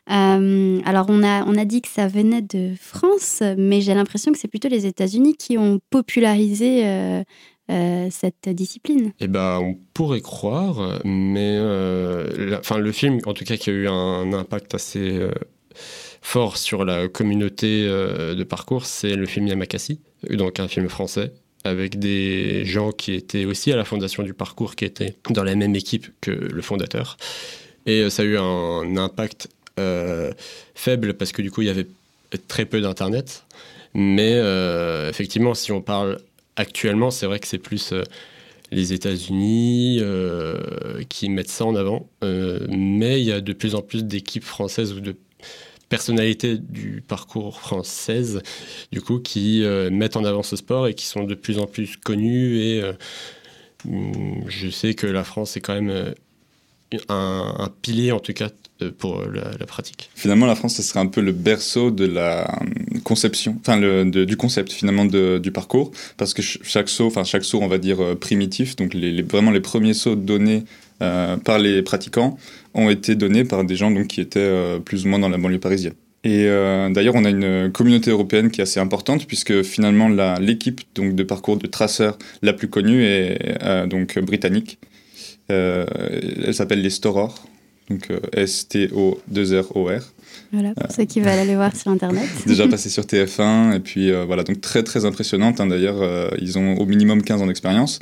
alors, 0.06 1.06
on 1.08 1.22
a, 1.22 1.44
on 1.46 1.56
a 1.56 1.64
dit 1.64 1.80
que 1.80 1.88
ça 1.88 2.08
venait 2.08 2.42
de 2.42 2.72
France, 2.78 3.42
mais 3.56 3.80
j'ai 3.80 3.94
l'impression 3.94 4.32
que 4.32 4.38
c'est 4.38 4.48
plutôt 4.48 4.68
les 4.68 4.84
États-Unis 4.84 5.36
qui 5.36 5.56
ont 5.56 5.80
popularisé 5.88 6.84
euh, 7.70 8.08
cette 8.10 8.48
discipline 8.48 9.12
Eh 9.20 9.28
ben, 9.28 9.60
on 9.60 9.78
pourrait 9.94 10.20
croire, 10.20 11.00
mais 11.04 11.56
euh, 11.56 12.58
enfin, 12.58 12.78
le 12.78 12.90
film, 12.90 13.20
en 13.26 13.32
tout 13.32 13.44
cas, 13.44 13.56
qui 13.56 13.70
a 13.70 13.72
eu 13.72 13.86
un, 13.86 14.32
impact 14.32 14.74
assez 14.74 15.10
euh, 15.12 15.30
fort 16.20 16.56
sur 16.56 16.84
la 16.84 17.06
communauté 17.06 17.84
de 17.84 18.44
parcours, 18.44 18.86
c'est 18.86 19.14
le 19.14 19.26
film 19.26 19.46
Yamakasi, 19.46 20.00
donc 20.30 20.58
un 20.58 20.68
film 20.68 20.88
français 20.88 21.32
avec 21.62 21.98
des 21.98 22.64
gens 22.64 22.90
qui 22.90 23.12
étaient 23.12 23.44
aussi 23.44 23.70
à 23.70 23.76
la 23.76 23.84
fondation 23.84 24.22
du 24.22 24.32
parcours, 24.32 24.74
qui 24.74 24.86
étaient 24.86 25.14
dans 25.28 25.44
la 25.44 25.54
même 25.54 25.76
équipe 25.76 26.08
que 26.22 26.30
le 26.30 26.62
fondateur. 26.62 27.18
Et 27.84 28.08
ça 28.08 28.22
a 28.22 28.24
eu 28.24 28.38
un 28.38 28.96
impact 28.96 29.48
faible 30.74 31.14
parce 31.14 31.32
que 31.32 31.42
du 31.42 31.50
coup, 31.50 31.62
il 31.62 31.66
y 31.66 31.70
avait 31.70 31.86
très 32.48 32.64
peu 32.64 32.80
d'Internet. 32.80 33.44
Mais 33.92 34.40
effectivement, 35.10 35.54
si 35.54 35.70
on 35.70 35.82
parle 35.82 36.18
actuellement, 36.56 37.10
c'est 37.10 37.26
vrai 37.26 37.38
que 37.38 37.46
c'est 37.46 37.58
plus 37.58 37.92
euh, 37.92 38.02
les 38.70 38.92
États-Unis 38.92 39.98
euh, 40.00 41.02
qui 41.08 41.28
mettent 41.28 41.48
ça 41.48 41.64
en 41.64 41.74
avant. 41.74 42.08
Euh, 42.22 42.66
mais 42.70 43.20
il 43.20 43.26
y 43.26 43.32
a 43.32 43.40
de 43.40 43.52
plus 43.52 43.74
en 43.74 43.82
plus 43.82 44.04
d'équipes 44.04 44.44
françaises 44.44 44.92
ou 44.92 45.00
de 45.00 45.16
personnalités 45.88 46.56
du 46.56 47.02
parcours 47.06 47.58
française, 47.60 48.42
du 48.92 49.00
coup, 49.00 49.18
qui 49.18 49.64
mettent 49.90 50.16
en 50.16 50.22
avant 50.22 50.44
ce 50.44 50.54
sport 50.54 50.86
et 50.86 50.94
qui 50.94 51.04
sont 51.04 51.24
de 51.24 51.34
plus 51.34 51.58
en 51.58 51.66
plus 51.66 51.96
connus. 51.96 52.60
Et 52.60 52.82
je 54.46 54.70
sais 54.70 54.94
que 54.94 55.08
la 55.08 55.24
France 55.24 55.56
est 55.56 55.60
quand 55.60 55.74
même 55.74 56.14
un, 57.08 57.72
pilier, 57.82 58.12
en 58.12 58.20
tout 58.20 58.32
cas, 58.32 58.50
pour 58.88 59.22
la, 59.22 59.66
pratique. 59.66 60.10
Finalement, 60.14 60.46
la 60.46 60.54
France, 60.54 60.76
ce 60.76 60.82
serait 60.82 61.00
un 61.00 61.06
peu 61.06 61.20
le 61.20 61.32
berceau 61.32 61.90
de 61.90 62.04
la 62.04 62.42
euh, 62.42 62.98
conception, 63.04 63.56
enfin 63.60 63.78
du 64.06 64.36
concept 64.36 64.72
finalement 64.72 65.04
du 65.04 65.52
parcours, 65.52 65.92
parce 66.16 66.34
que 66.34 66.42
chaque 66.42 66.88
saut, 66.88 67.06
enfin 67.06 67.24
chaque 67.24 67.44
saut, 67.44 67.60
on 67.62 67.68
va 67.68 67.78
dire 67.78 68.02
euh, 68.02 68.14
primitif, 68.14 68.76
donc 68.76 68.94
vraiment 68.94 69.50
les 69.50 69.60
premiers 69.60 69.94
sauts 69.94 70.16
donnés 70.16 70.64
euh, 71.02 71.36
par 71.36 71.58
les 71.58 71.82
pratiquants 71.82 72.36
ont 72.74 72.90
été 72.90 73.14
donnés 73.14 73.44
par 73.44 73.64
des 73.64 73.76
gens 73.76 73.90
donc 73.90 74.08
qui 74.08 74.20
étaient 74.20 74.78
plus 74.84 75.04
ou 75.04 75.08
moins 75.08 75.18
dans 75.18 75.28
la 75.28 75.38
banlieue 75.38 75.58
parisienne. 75.58 75.94
Et 76.22 76.44
d'ailleurs, 76.44 77.14
on 77.14 77.24
a 77.24 77.30
une 77.30 77.72
communauté 77.72 78.10
européenne 78.10 78.50
qui 78.50 78.60
est 78.60 78.62
assez 78.62 78.78
importante 78.78 79.26
puisque 79.26 79.62
finalement 79.62 80.08
l'équipe 80.38 80.82
donc 80.94 81.14
de 81.14 81.22
parcours 81.22 81.56
de 81.56 81.66
traceurs 81.66 82.18
la 82.42 82.52
plus 82.52 82.68
connue 82.68 83.02
est 83.04 83.88
donc 83.88 84.18
britannique. 84.20 84.78
elle 85.48 86.54
s'appelle 86.54 86.82
les 86.82 86.90
Storors 86.90 87.49
donc 87.90 88.10
euh, 88.10 88.20
S-T-O-2-R-O-R. 88.32 90.02
Voilà, 90.52 90.74
pour 90.74 90.90
ceux 90.90 91.04
qui 91.04 91.20
veulent 91.20 91.28
aller 91.28 91.56
voir 91.56 91.74
sur 91.76 91.90
Internet. 91.90 92.28
Déjà 92.46 92.66
passé 92.68 92.88
sur 92.88 93.02
TF1, 93.02 93.76
et 93.76 93.80
puis 93.80 94.10
euh, 94.10 94.24
voilà, 94.24 94.44
donc 94.44 94.60
très 94.60 94.82
très 94.82 95.04
impressionnante. 95.04 95.60
Hein, 95.60 95.66
d'ailleurs, 95.66 96.00
euh, 96.00 96.30
ils 96.40 96.58
ont 96.58 96.76
au 96.76 96.86
minimum 96.86 97.22
15 97.22 97.42
ans 97.42 97.46
d'expérience. 97.46 97.98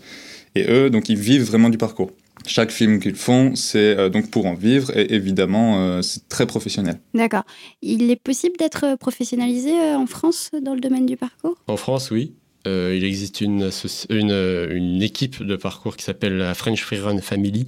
Et 0.54 0.70
eux, 0.70 0.90
donc 0.90 1.08
ils 1.08 1.18
vivent 1.18 1.44
vraiment 1.44 1.70
du 1.70 1.78
parcours. 1.78 2.10
Chaque 2.46 2.70
film 2.70 3.00
qu'ils 3.00 3.16
font, 3.16 3.54
c'est 3.54 4.10
donc 4.10 4.30
pour 4.30 4.46
en 4.46 4.54
vivre, 4.54 4.96
et 4.96 5.12
évidemment, 5.12 6.00
c'est 6.02 6.28
très 6.28 6.46
professionnel. 6.46 6.98
D'accord. 7.12 7.42
Il 7.82 8.10
est 8.10 8.16
possible 8.16 8.56
d'être 8.58 8.96
professionnalisé 8.96 9.72
en 9.72 10.06
France 10.06 10.50
dans 10.62 10.74
le 10.74 10.80
domaine 10.80 11.04
du 11.04 11.16
parcours? 11.16 11.56
En 11.66 11.76
France, 11.76 12.10
oui. 12.10 12.32
il 12.64 13.04
existe 13.04 13.42
une, 13.42 13.70
une, 14.08 14.30
une, 14.70 15.02
équipe 15.02 15.42
de 15.42 15.56
parcours 15.56 15.96
qui 15.96 16.04
s'appelle 16.04 16.38
la 16.38 16.54
French 16.54 16.82
Freerun 16.82 17.20
Family 17.20 17.66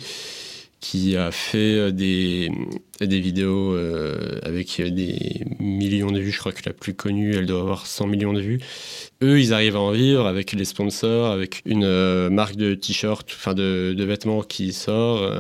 qui 0.81 1.17
a 1.17 1.31
fait 1.31 1.93
des, 1.93 2.51
des 3.01 3.21
vidéos 3.21 3.77
avec 4.43 4.81
des 4.81 5.45
millions 5.59 6.11
de 6.11 6.21
vues. 6.21 6.31
Je 6.31 6.39
crois 6.39 6.53
que 6.53 6.63
la 6.65 6.73
plus 6.73 6.95
connue, 6.95 7.35
elle 7.35 7.47
doit 7.47 7.61
avoir 7.61 7.87
100 7.87 8.07
millions 8.07 8.33
de 8.33 8.41
vues. 8.41 8.61
Eux, 9.23 9.39
ils 9.39 9.53
arrivent 9.53 9.77
à 9.77 9.81
en 9.81 9.93
vivre 9.93 10.27
avec 10.27 10.53
les 10.53 10.65
sponsors, 10.65 11.31
avec 11.31 11.63
une 11.67 12.31
marque 12.31 12.57
de 12.57 12.75
t-shirt, 12.75 13.29
enfin 13.31 13.53
de, 13.53 13.95
de, 13.97 14.05
vêtements 14.05 14.43
qui 14.43 14.73
sort. 14.73 15.31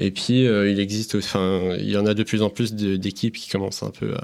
et 0.00 0.10
puis, 0.10 0.42
il 0.44 0.80
existe, 0.80 1.14
enfin, 1.14 1.76
il 1.78 1.90
y 1.90 1.96
en 1.96 2.06
a 2.06 2.14
de 2.14 2.22
plus 2.24 2.42
en 2.42 2.50
plus 2.50 2.74
d'équipes 2.74 3.36
qui 3.36 3.48
commencent 3.48 3.84
un 3.84 3.90
peu 3.90 4.14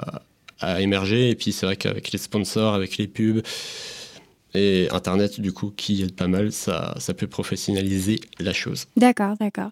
à 0.60 0.80
émerger. 0.80 1.30
Et 1.30 1.34
puis 1.34 1.52
c'est 1.52 1.66
vrai 1.66 1.76
qu'avec 1.76 2.12
les 2.12 2.18
sponsors, 2.18 2.74
avec 2.74 2.96
les 2.96 3.06
pubs 3.06 3.42
et 4.54 4.88
Internet, 4.90 5.40
du 5.40 5.52
coup, 5.52 5.72
qui 5.76 6.02
aide 6.02 6.14
pas 6.14 6.28
mal, 6.28 6.52
ça, 6.52 6.94
ça 6.98 7.12
peut 7.12 7.26
professionnaliser 7.26 8.20
la 8.38 8.52
chose. 8.52 8.86
D'accord, 8.96 9.34
d'accord. 9.38 9.70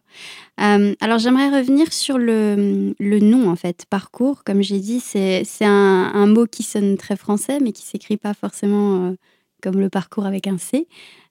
Euh, 0.60 0.94
alors 1.00 1.18
j'aimerais 1.18 1.56
revenir 1.56 1.92
sur 1.92 2.18
le, 2.18 2.94
le, 2.98 3.18
nom, 3.20 3.48
en 3.48 3.56
fait. 3.56 3.86
Parcours, 3.88 4.42
comme 4.44 4.62
j'ai 4.62 4.80
dit, 4.80 5.00
c'est 5.00 5.44
un, 5.62 6.10
un, 6.14 6.26
mot 6.26 6.46
qui 6.46 6.62
sonne 6.62 6.96
très 6.96 7.16
français, 7.16 7.58
mais 7.60 7.72
qui 7.72 7.82
s'écrit 7.82 8.16
pas 8.16 8.34
forcément 8.34 9.06
euh, 9.06 9.12
comme 9.62 9.80
le 9.80 9.88
parcours 9.88 10.26
avec 10.26 10.46
un 10.46 10.58
C. 10.58 10.86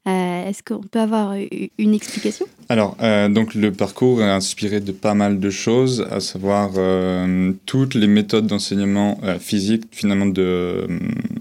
Euh, 0.07 0.49
est-ce 0.49 0.63
qu'on 0.63 0.81
peut 0.81 0.99
avoir 0.99 1.35
une 1.77 1.93
explication? 1.93 2.47
Alors, 2.69 2.97
euh, 3.01 3.29
donc 3.29 3.53
le 3.53 3.71
parcours 3.71 4.23
est 4.23 4.29
inspiré 4.29 4.79
de 4.79 4.91
pas 4.91 5.13
mal 5.13 5.39
de 5.39 5.49
choses, 5.51 6.07
à 6.09 6.19
savoir 6.19 6.71
euh, 6.77 7.51
toutes 7.67 7.93
les 7.93 8.07
méthodes 8.07 8.47
d'enseignement 8.47 9.19
physique 9.39 9.83
finalement 9.91 10.25
de, 10.25 10.87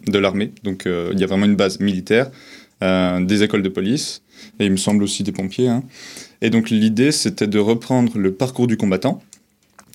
de 0.06 0.18
l'armée. 0.18 0.52
Donc, 0.62 0.86
il 0.86 1.18
y 1.18 1.24
a 1.24 1.26
vraiment 1.26 1.46
une 1.46 1.56
base 1.56 1.80
militaire, 1.80 2.30
des 2.82 3.42
écoles 3.42 3.62
de 3.62 3.68
police, 3.70 4.22
et 4.58 4.66
il 4.66 4.72
me 4.72 4.76
semble 4.76 5.02
aussi 5.04 5.22
des 5.22 5.32
pompiers. 5.32 5.68
Hein. 5.68 5.82
Et 6.42 6.50
donc, 6.50 6.68
l'idée, 6.68 7.12
c'était 7.12 7.46
de 7.46 7.58
reprendre 7.58 8.18
le 8.18 8.32
parcours 8.32 8.66
du 8.66 8.76
combattant. 8.76 9.22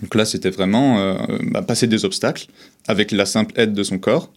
Donc 0.01 0.15
là, 0.15 0.25
c'était 0.25 0.49
vraiment 0.49 1.17
bah, 1.51 1.61
passer 1.61 1.87
des 1.87 2.03
obstacles 2.03 2.47
avec 2.87 3.11
la 3.11 3.25
simple 3.25 3.53
aide 3.59 3.73
de 3.73 3.83
son 3.83 3.99
corps, 3.99 4.31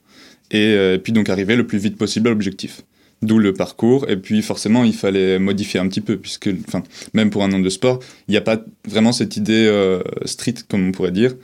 et 0.50 0.98
puis 1.02 1.12
donc 1.12 1.28
arriver 1.28 1.56
le 1.56 1.66
plus 1.66 1.78
vite 1.78 1.96
possible 1.96 2.28
à 2.28 2.30
l'objectif. 2.30 2.82
D'où 3.20 3.38
le 3.38 3.52
parcours. 3.52 4.08
Et 4.08 4.16
puis 4.16 4.42
forcément, 4.42 4.84
il 4.84 4.94
fallait 4.94 5.40
modifier 5.40 5.80
un 5.80 5.88
petit 5.88 6.00
peu, 6.00 6.16
puisque 6.16 6.50
enfin, 6.68 6.84
même 7.14 7.30
pour 7.30 7.42
un 7.42 7.48
nom 7.48 7.58
de 7.58 7.68
sport, 7.68 7.98
il 8.28 8.30
n'y 8.30 8.36
a 8.36 8.42
pas 8.42 8.62
vraiment 8.86 9.10
cette 9.10 9.36
idée 9.36 9.66
euh, 9.66 10.00
street, 10.24 10.54
comme 10.68 10.88
on 10.88 10.92
pourrait 10.92 11.10
dire. 11.10 11.34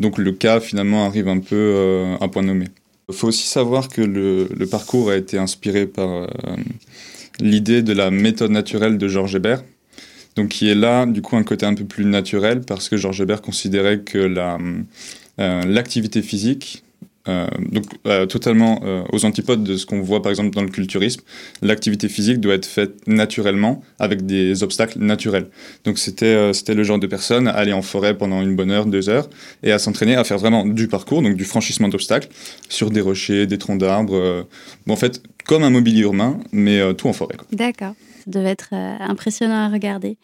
Donc 0.00 0.18
le 0.18 0.32
cas, 0.32 0.58
finalement, 0.58 1.06
arrive 1.06 1.28
un 1.28 1.38
peu 1.38 1.54
euh, 1.54 2.16
à 2.20 2.26
point 2.28 2.42
nommé. 2.42 2.66
Il 3.08 3.14
faut 3.14 3.28
aussi 3.28 3.46
savoir 3.46 3.88
que 3.88 4.02
le, 4.02 4.48
parcours 4.66 5.10
a 5.10 5.16
été 5.16 5.38
inspiré 5.38 5.86
par 5.86 6.08
euh, 6.10 6.26
l'idée 7.38 7.82
de 7.82 7.92
la 7.92 8.10
méthode 8.10 8.50
naturelle 8.50 8.98
de 8.98 9.06
Georges 9.06 9.36
Hébert. 9.36 9.62
Donc 10.34 10.48
qui 10.48 10.68
est 10.68 10.74
là, 10.74 11.06
du 11.06 11.22
coup, 11.22 11.36
un 11.36 11.44
côté 11.44 11.64
un 11.64 11.74
peu 11.74 11.84
plus 11.84 12.06
naturel, 12.06 12.62
parce 12.62 12.88
que 12.88 12.96
Georges 12.96 13.20
Hébert 13.20 13.40
considérait 13.40 14.00
que 14.00 14.18
l'activité 15.38 16.22
physique 16.22 16.82
euh, 17.28 17.46
donc 17.60 17.84
euh, 18.06 18.24
totalement 18.24 18.80
euh, 18.82 19.02
aux 19.12 19.26
antipodes 19.26 19.62
de 19.62 19.76
ce 19.76 19.84
qu'on 19.84 20.00
voit 20.00 20.22
par 20.22 20.30
exemple 20.30 20.50
dans 20.54 20.62
le 20.62 20.70
culturisme. 20.70 21.20
L'activité 21.60 22.08
physique 22.08 22.40
doit 22.40 22.54
être 22.54 22.64
faite 22.64 23.06
naturellement 23.06 23.82
avec 23.98 24.24
des 24.24 24.62
obstacles 24.62 24.98
naturels. 25.00 25.48
Donc 25.84 25.98
c'était 25.98 26.52
c'était 26.54 26.74
le 26.74 26.82
genre 26.82 26.98
de 26.98 27.06
personne 27.06 27.46
à 27.46 27.52
aller 27.52 27.74
en 27.74 27.82
forêt 27.82 28.16
pendant 28.16 28.40
une 28.40 28.56
bonne 28.56 28.70
heure, 28.70 28.86
deux 28.86 29.10
heures 29.10 29.28
et 29.62 29.70
à 29.70 29.78
s'entraîner 29.78 30.16
à 30.16 30.24
faire 30.24 30.38
vraiment 30.38 30.64
du 30.64 30.88
parcours, 30.88 31.20
donc 31.20 31.36
du 31.36 31.44
franchissement 31.44 31.88
d'obstacles 31.88 32.28
sur 32.68 32.90
des 32.90 33.02
rochers, 33.02 33.46
des 33.46 33.58
troncs 33.58 33.78
d'arbres. 33.78 34.46
bon, 34.86 34.94
en 34.94 34.96
fait, 34.96 35.22
comme 35.44 35.62
un 35.62 35.70
mobilier 35.70 36.02
urbain, 36.02 36.40
mais 36.52 36.94
tout 36.94 37.08
en 37.08 37.12
forêt. 37.12 37.36
D'accord. 37.52 37.94
Devait 38.30 38.50
être 38.50 38.68
euh, 38.72 38.96
impressionnant 39.00 39.56
à 39.56 39.68
regarder. 39.68 40.16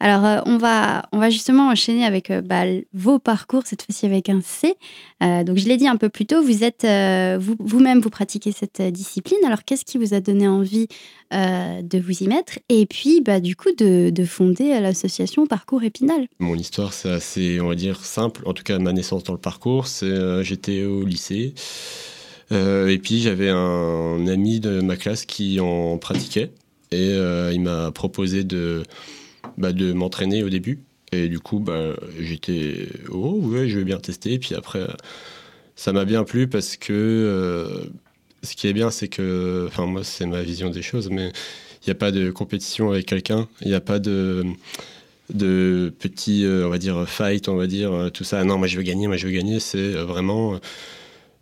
Alors, 0.00 0.24
euh, 0.24 0.40
on, 0.46 0.58
va, 0.58 1.02
on 1.12 1.18
va 1.18 1.28
justement 1.28 1.68
enchaîner 1.68 2.04
avec 2.04 2.30
euh, 2.30 2.40
bah, 2.40 2.62
vos 2.94 3.18
parcours, 3.18 3.62
cette 3.66 3.82
fois-ci 3.82 4.06
avec 4.06 4.28
un 4.28 4.40
C. 4.40 4.76
donc, 5.20 5.56
je 5.58 5.66
l'ai 5.66 5.76
dit 5.76 5.88
un 5.88 5.96
peu 5.96 6.08
plus 6.08 6.26
tôt, 6.26 6.42
vous 6.42 6.62
êtes 6.62 6.84
vous-même, 6.84 8.00
vous, 8.00 8.10
pratiquez 8.10 8.52
cette 8.52 8.80
discipline. 8.80 9.38
Alors, 9.44 9.64
qu'est-ce 9.64 9.84
qui 9.84 9.98
vous 9.98 10.14
a 10.14 10.20
donné 10.20 10.46
envie 10.46 10.86
de 11.32 11.98
vous 11.98 12.22
y 12.22 12.28
mettre 12.28 12.58
Et 12.68 12.86
puis, 12.86 13.20
bah, 13.20 13.40
du 13.40 13.56
coup, 13.56 13.70
de, 13.76 14.10
de 14.10 14.24
fonder 14.24 14.78
l'association 14.80 15.46
Parcours 15.46 15.82
Épinal? 15.82 16.28
Mon 16.38 16.54
histoire, 16.54 16.92
c'est 16.92 17.10
assez, 17.10 17.60
on 17.60 17.68
va 17.68 17.74
dire, 17.74 18.04
simple. 18.04 18.42
En 18.46 18.54
tout 18.54 18.62
cas, 18.62 18.78
ma 18.78 18.92
naissance 18.92 19.24
dans 19.24 19.32
le 19.34 19.40
parcours, 19.40 19.88
c'est 19.88 20.44
j'étais 20.44 20.84
au 20.84 21.04
lycée. 21.04 21.54
et 22.52 22.98
puis 23.02 23.20
j'avais 23.20 23.50
un 23.50 24.26
ami 24.26 24.60
de 24.60 24.80
ma 24.80 24.96
classe 24.96 25.24
qui 25.24 25.58
en 25.60 25.98
pratiquait. 25.98 26.50
Et 26.90 27.10
euh, 27.12 27.52
il 27.52 27.60
m'a 27.60 27.90
proposé 27.90 28.44
de, 28.44 28.82
bah, 29.56 29.72
de 29.72 29.92
m'entraîner 29.92 30.42
au 30.42 30.48
début. 30.48 30.80
Et 31.12 31.28
du 31.28 31.38
coup, 31.40 31.58
bah, 31.58 31.94
j'étais, 32.18 32.88
oh 33.10 33.38
ouais, 33.42 33.68
je 33.68 33.78
vais 33.78 33.84
bien 33.84 33.98
tester. 33.98 34.38
Puis 34.38 34.54
après, 34.54 34.86
ça 35.76 35.92
m'a 35.92 36.04
bien 36.04 36.24
plu 36.24 36.48
parce 36.48 36.76
que 36.76 36.92
euh, 36.92 37.84
ce 38.42 38.54
qui 38.56 38.66
est 38.68 38.72
bien, 38.72 38.90
c'est 38.90 39.08
que, 39.08 39.66
enfin, 39.68 39.86
moi, 39.86 40.04
c'est 40.04 40.26
ma 40.26 40.42
vision 40.42 40.70
des 40.70 40.82
choses, 40.82 41.08
mais 41.10 41.32
il 41.82 41.86
n'y 41.88 41.92
a 41.92 41.94
pas 41.94 42.10
de 42.10 42.30
compétition 42.30 42.90
avec 42.90 43.06
quelqu'un. 43.06 43.48
Il 43.62 43.68
n'y 43.68 43.74
a 43.74 43.80
pas 43.80 43.98
de 43.98 44.44
de 45.34 45.92
petits, 45.98 46.44
euh, 46.46 46.66
on 46.66 46.70
va 46.70 46.78
dire, 46.78 47.06
fight, 47.06 47.48
on 47.48 47.56
va 47.56 47.66
dire, 47.66 48.10
tout 48.14 48.24
ça. 48.24 48.42
Non, 48.44 48.56
moi 48.56 48.66
je 48.66 48.78
veux 48.78 48.82
gagner, 48.82 49.08
moi 49.08 49.16
je 49.16 49.26
veux 49.26 49.32
gagner. 49.32 49.60
C'est 49.60 49.92
vraiment 49.92 50.58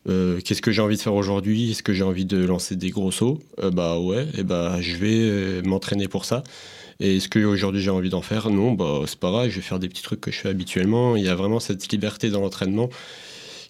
euh, 0.09 0.41
qu'est-ce 0.45 0.63
que 0.63 0.71
j'ai 0.71 0.83
envie 0.83 0.97
de 0.97 1.03
faire 1.03 1.15
aujourd'hui? 1.15 1.71
Est-ce 1.73 1.83
que 1.83 1.93
j'ai 1.93 2.05
envie 2.05 2.25
de 2.25 2.45
lancer 2.45 2.77
des 2.77 2.91
gros 2.91 3.11
sauts? 3.11 3.41
Euh, 3.63 3.71
Bah 3.71 3.99
ouais, 3.99 4.27
et 4.37 4.43
bah 4.43 4.77
je 4.81 4.97
vais 4.97 5.19
euh, 5.21 5.63
m'entraîner 5.63 6.09
pour 6.09 6.25
ça. 6.25 6.43
Et 7.01 7.17
est-ce 7.17 7.29
qu'aujourd'hui 7.29 7.83
j'ai 7.83 7.91
envie 7.91 8.09
d'en 8.09 8.23
faire? 8.23 8.49
Non, 8.51 8.73
bah 8.73 9.01
c'est 9.07 9.19
pas 9.19 9.31
grave, 9.31 9.51
je 9.51 9.57
vais 9.57 9.63
faire 9.63 9.79
des 9.79 9.89
petits 9.89 10.03
trucs 10.03 10.21
que 10.21 10.31
je 10.31 10.39
fais 10.39 10.49
habituellement. 10.49 11.17
Il 11.17 11.25
y 11.25 11.29
a 11.29 11.35
vraiment 11.35 11.61
cette 11.61 11.89
liberté 11.89 12.31
dans 12.31 12.41
l'entraînement 12.41 12.89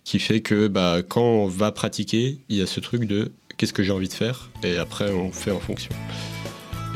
qui 0.05 0.19
fait 0.21 0.41
que 0.41 0.69
bah, 0.69 0.99
quand 1.07 1.23
on 1.23 1.47
va 1.49 1.73
pratiquer, 1.73 2.39
il 2.49 2.57
y 2.57 2.63
a 2.63 2.67
ce 2.67 2.79
truc 2.79 3.07
de 3.07 3.33
qu'est-ce 3.57 3.73
que 3.73 3.83
j'ai 3.83 3.93
envie 3.93 4.09
de 4.09 4.13
faire? 4.13 4.51
Et 4.63 4.77
après 4.77 5.11
on 5.11 5.33
fait 5.33 5.51
en 5.51 5.59
fonction. 5.59 5.91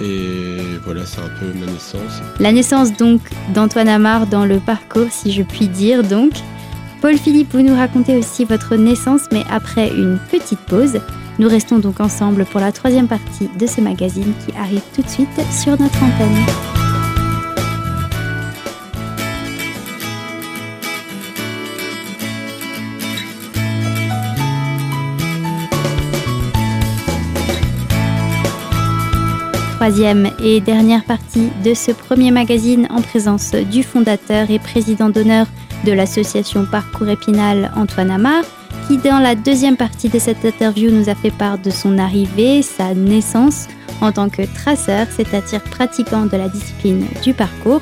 Et 0.00 0.58
voilà, 0.84 1.04
c'est 1.04 1.20
un 1.20 1.28
peu 1.40 1.52
ma 1.58 1.66
naissance. 1.66 2.22
La 2.38 2.52
naissance 2.52 2.96
donc 2.96 3.20
d'Antoine 3.52 3.88
Amar 3.88 4.26
dans 4.26 4.46
le 4.46 4.58
parcours, 4.58 5.08
si 5.10 5.32
je 5.32 5.42
puis 5.42 5.66
dire 5.68 6.04
donc. 6.04 6.32
Paul 7.00 7.16
Philippe, 7.16 7.52
vous 7.52 7.62
nous 7.62 7.74
racontez 7.74 8.16
aussi 8.16 8.44
votre 8.44 8.76
naissance, 8.76 9.22
mais 9.32 9.42
après 9.50 9.88
une 9.88 10.18
petite 10.30 10.60
pause. 10.60 11.00
Nous 11.38 11.48
restons 11.48 11.78
donc 11.78 11.98
ensemble 12.00 12.44
pour 12.44 12.60
la 12.60 12.72
troisième 12.72 13.08
partie 13.08 13.48
de 13.58 13.66
ce 13.66 13.80
magazine 13.80 14.34
qui 14.44 14.54
arrive 14.56 14.82
tout 14.94 15.02
de 15.02 15.08
suite 15.08 15.40
sur 15.50 15.80
notre 15.80 16.02
antenne. 16.02 16.79
Troisième 29.80 30.28
et 30.44 30.60
dernière 30.60 31.04
partie 31.04 31.48
de 31.64 31.72
ce 31.72 31.90
premier 31.90 32.30
magazine 32.30 32.86
en 32.90 33.00
présence 33.00 33.52
du 33.52 33.82
fondateur 33.82 34.50
et 34.50 34.58
président 34.58 35.08
d'honneur 35.08 35.46
de 35.86 35.92
l'association 35.92 36.66
Parcours 36.66 37.08
Épinal 37.08 37.72
Antoine 37.74 38.10
Amar, 38.10 38.44
qui 38.86 38.98
dans 38.98 39.20
la 39.20 39.34
deuxième 39.34 39.78
partie 39.78 40.10
de 40.10 40.18
cette 40.18 40.44
interview 40.44 40.90
nous 40.90 41.08
a 41.08 41.14
fait 41.14 41.30
part 41.30 41.56
de 41.56 41.70
son 41.70 41.96
arrivée, 41.96 42.60
sa 42.60 42.92
naissance 42.92 43.68
en 44.02 44.12
tant 44.12 44.28
que 44.28 44.42
traceur, 44.54 45.06
c'est-à-dire 45.16 45.62
pratiquant 45.62 46.26
de 46.26 46.36
la 46.36 46.50
discipline 46.50 47.06
du 47.22 47.32
parcours. 47.32 47.80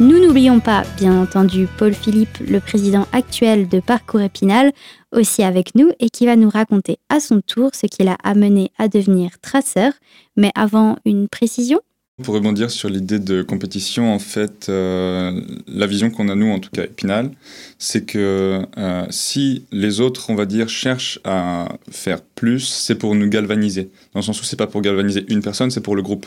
Nous 0.00 0.18
n'oublions 0.18 0.60
pas, 0.60 0.84
bien 0.96 1.20
entendu, 1.20 1.68
Paul 1.76 1.92
Philippe, 1.92 2.38
le 2.48 2.58
président 2.58 3.06
actuel 3.12 3.68
de 3.68 3.80
Parcours 3.80 4.22
Épinal, 4.22 4.72
aussi 5.12 5.42
avec 5.42 5.74
nous 5.74 5.90
et 6.00 6.08
qui 6.08 6.24
va 6.24 6.36
nous 6.36 6.48
raconter 6.48 6.96
à 7.10 7.20
son 7.20 7.42
tour 7.42 7.74
ce 7.74 7.84
qui 7.84 8.02
l'a 8.02 8.16
amené 8.24 8.72
à 8.78 8.88
devenir 8.88 9.38
traceur. 9.42 9.92
Mais 10.38 10.52
avant 10.54 10.96
une 11.04 11.28
précision, 11.28 11.80
pour 12.20 12.34
rebondir 12.34 12.70
sur 12.70 12.88
l'idée 12.88 13.18
de 13.18 13.42
compétition, 13.42 14.12
en 14.12 14.18
fait, 14.18 14.68
euh, 14.68 15.40
la 15.66 15.86
vision 15.86 16.10
qu'on 16.10 16.28
a 16.28 16.34
nous, 16.34 16.50
en 16.50 16.58
tout 16.58 16.70
cas 16.70 16.84
Épinal, 16.84 17.30
c'est 17.78 18.04
que 18.04 18.62
euh, 18.78 19.06
si 19.10 19.64
les 19.72 20.00
autres, 20.00 20.30
on 20.30 20.34
va 20.34 20.46
dire, 20.46 20.68
cherchent 20.68 21.18
à 21.24 21.68
faire 21.90 22.20
plus, 22.22 22.60
c'est 22.60 22.94
pour 22.94 23.14
nous 23.14 23.28
galvaniser. 23.28 23.90
Dans 24.14 24.20
le 24.20 24.22
sens 24.22 24.40
où 24.40 24.44
c'est 24.44 24.56
pas 24.56 24.66
pour 24.66 24.82
galvaniser 24.82 25.24
une 25.28 25.42
personne, 25.42 25.70
c'est 25.70 25.80
pour 25.80 25.96
le 25.96 26.02
groupe. 26.02 26.26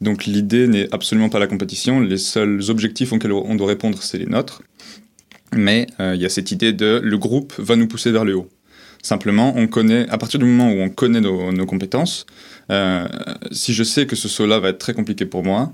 Donc 0.00 0.26
l'idée 0.26 0.68
n'est 0.68 0.92
absolument 0.92 1.28
pas 1.28 1.38
la 1.38 1.46
compétition. 1.46 2.00
Les 2.00 2.18
seuls 2.18 2.60
objectifs 2.68 3.12
auxquels 3.12 3.32
on 3.32 3.54
doit 3.54 3.68
répondre, 3.68 4.02
c'est 4.02 4.18
les 4.18 4.26
nôtres. 4.26 4.62
Mais 5.52 5.86
euh, 5.98 6.14
il 6.14 6.20
y 6.20 6.26
a 6.26 6.28
cette 6.28 6.52
idée 6.52 6.72
de 6.72 7.00
le 7.02 7.18
groupe 7.18 7.54
va 7.58 7.76
nous 7.76 7.88
pousser 7.88 8.12
vers 8.12 8.24
le 8.24 8.36
haut. 8.36 8.48
Simplement, 9.02 9.54
on 9.56 9.66
connaît, 9.66 10.08
à 10.08 10.18
partir 10.18 10.38
du 10.38 10.46
moment 10.46 10.70
où 10.72 10.80
on 10.80 10.90
connaît 10.90 11.20
nos, 11.20 11.66
compétences, 11.66 12.26
euh, 12.70 13.06
si 13.50 13.72
je 13.72 13.82
sais 13.82 14.06
que 14.06 14.16
ce 14.16 14.28
saut-là 14.28 14.58
va 14.58 14.68
être 14.68 14.78
très 14.78 14.94
compliqué 14.94 15.24
pour 15.24 15.42
moi, 15.42 15.72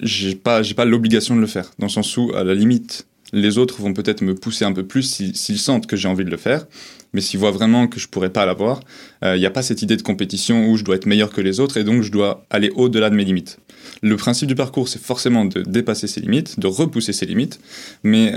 j'ai 0.00 0.34
pas, 0.34 0.62
j'ai 0.62 0.74
pas 0.74 0.84
l'obligation 0.84 1.36
de 1.36 1.40
le 1.40 1.46
faire. 1.46 1.70
Dans 1.78 1.86
le 1.86 1.92
sens 1.92 2.16
où, 2.16 2.32
à 2.34 2.44
la 2.44 2.54
limite, 2.54 3.06
les 3.32 3.58
autres 3.58 3.80
vont 3.80 3.92
peut-être 3.92 4.22
me 4.22 4.34
pousser 4.34 4.64
un 4.64 4.72
peu 4.72 4.84
plus 4.84 5.02
s'ils 5.34 5.58
sentent 5.58 5.86
que 5.86 5.96
j'ai 5.96 6.08
envie 6.08 6.24
de 6.24 6.30
le 6.30 6.36
faire. 6.36 6.66
Mais 7.12 7.20
s'il 7.20 7.40
voit 7.40 7.50
vraiment 7.50 7.86
que 7.88 8.00
je 8.00 8.08
pourrais 8.08 8.30
pas 8.30 8.46
l'avoir, 8.46 8.80
il 9.22 9.38
n'y 9.38 9.46
a 9.46 9.50
pas 9.50 9.62
cette 9.62 9.82
idée 9.82 9.96
de 9.96 10.02
compétition 10.02 10.68
où 10.68 10.76
je 10.76 10.84
dois 10.84 10.96
être 10.96 11.06
meilleur 11.06 11.30
que 11.30 11.40
les 11.40 11.60
autres 11.60 11.76
et 11.76 11.84
donc 11.84 12.02
je 12.02 12.10
dois 12.10 12.44
aller 12.50 12.70
au-delà 12.74 13.10
de 13.10 13.14
mes 13.14 13.24
limites. 13.24 13.58
Le 14.02 14.16
principe 14.16 14.48
du 14.48 14.54
parcours, 14.54 14.88
c'est 14.88 15.00
forcément 15.00 15.44
de 15.44 15.62
dépasser 15.62 16.06
ses 16.06 16.20
limites, 16.20 16.58
de 16.58 16.66
repousser 16.66 17.12
ses 17.12 17.26
limites, 17.26 17.60
mais 18.02 18.32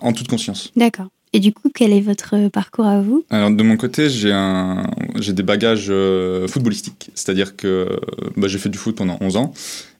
en 0.00 0.12
toute 0.12 0.28
conscience. 0.28 0.72
D'accord. 0.76 1.08
Et 1.36 1.38
du 1.38 1.52
coup, 1.52 1.70
quel 1.74 1.92
est 1.92 2.00
votre 2.00 2.48
parcours 2.48 2.86
à 2.86 3.02
vous? 3.02 3.24
Alors, 3.28 3.50
de 3.50 3.62
mon 3.62 3.76
côté, 3.76 4.08
j'ai 4.08 4.32
un, 4.32 4.86
j'ai 5.18 5.34
des 5.34 5.42
bagages 5.42 5.88
euh, 5.90 6.48
footballistiques. 6.48 7.10
C'est-à-dire 7.14 7.56
que 7.56 7.90
bah, 8.38 8.48
j'ai 8.48 8.58
fait 8.58 8.68
du 8.68 8.78
foot 8.78 8.96
pendant 8.96 9.18
11 9.20 9.36
ans 9.36 9.52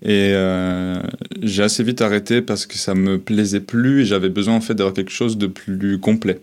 et 0.02 0.30
euh, 0.32 0.98
j'ai 1.42 1.62
assez 1.62 1.82
vite 1.82 2.00
arrêté 2.00 2.40
parce 2.40 2.64
que 2.64 2.76
ça 2.78 2.94
me 2.94 3.18
plaisait 3.18 3.60
plus 3.60 4.00
et 4.00 4.04
j'avais 4.06 4.28
besoin 4.30 4.54
en 4.54 4.62
fait 4.62 4.74
d'avoir 4.74 4.94
quelque 4.94 5.10
chose 5.10 5.36
de 5.36 5.46
plus 5.46 5.98
complet. 5.98 6.40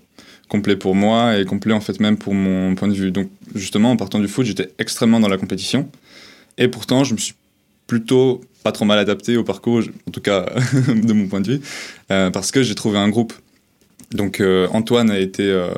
Complet 0.54 0.76
pour 0.76 0.94
moi 0.94 1.40
et 1.40 1.46
complet 1.46 1.74
en 1.74 1.82
fait 1.82 2.00
même 2.00 2.16
pour 2.16 2.36
mon 2.36 2.76
point 2.76 2.88
de 2.88 2.94
vue. 2.94 3.10
Donc, 3.10 3.28
justement, 3.56 3.90
en 3.90 3.98
partant 3.98 4.20
du 4.20 4.28
foot, 4.28 4.46
j'étais 4.46 4.70
extrêmement 4.78 5.20
dans 5.20 5.28
la 5.28 5.38
compétition 5.38 5.90
et 6.60 6.68
pourtant, 6.68 7.04
je 7.04 7.16
me 7.16 7.18
suis 7.18 7.34
plutôt 7.88 8.42
pas 8.64 8.72
trop 8.72 8.86
mal 8.86 9.00
adapté 9.00 9.36
au 9.36 9.44
parcours, 9.44 9.82
en 10.08 10.12
tout 10.12 10.22
cas 10.22 10.46
de 10.88 11.12
mon 11.14 11.26
point 11.26 11.42
de 11.42 11.54
vue, 11.54 11.62
euh, 12.12 12.30
parce 12.30 12.52
que 12.52 12.62
j'ai 12.62 12.76
trouvé 12.76 13.00
un 13.00 13.10
groupe 13.10 13.34
donc 14.12 14.42
euh, 14.42 14.68
Antoine 14.72 15.10
a 15.10 15.18
été 15.18 15.42
euh, 15.42 15.70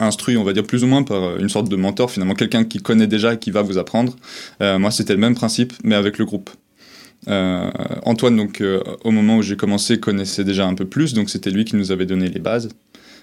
instruit, 0.00 0.36
on 0.36 0.42
va 0.42 0.52
dire 0.52 0.64
plus 0.64 0.82
ou 0.82 0.88
moins 0.88 1.04
par 1.04 1.38
une 1.38 1.48
sorte 1.48 1.68
de 1.68 1.76
mentor, 1.76 2.10
finalement 2.10 2.34
quelqu'un 2.34 2.64
qui 2.64 2.78
connaît 2.78 3.06
déjà 3.06 3.36
qui 3.36 3.52
va 3.52 3.62
vous 3.62 3.78
apprendre. 3.78 4.16
moi, 4.60 4.90
c'était 4.90 5.12
le 5.12 5.20
même 5.20 5.36
principe, 5.36 5.72
mais 5.84 5.94
avec 5.94 6.18
le 6.18 6.24
groupe. 6.24 6.50
Antoine, 7.28 8.36
donc 8.36 8.60
au 9.04 9.10
moment 9.12 9.36
où 9.36 9.42
j'ai 9.42 9.56
commencé, 9.56 10.00
connaissait 10.00 10.42
déjà 10.42 10.66
un 10.66 10.74
peu 10.74 10.84
plus, 10.84 11.14
donc 11.14 11.30
c'était 11.30 11.50
lui 11.50 11.64
qui 11.64 11.76
nous 11.76 11.92
avait 11.92 12.06
donné 12.06 12.28
les 12.28 12.40
bases, 12.40 12.70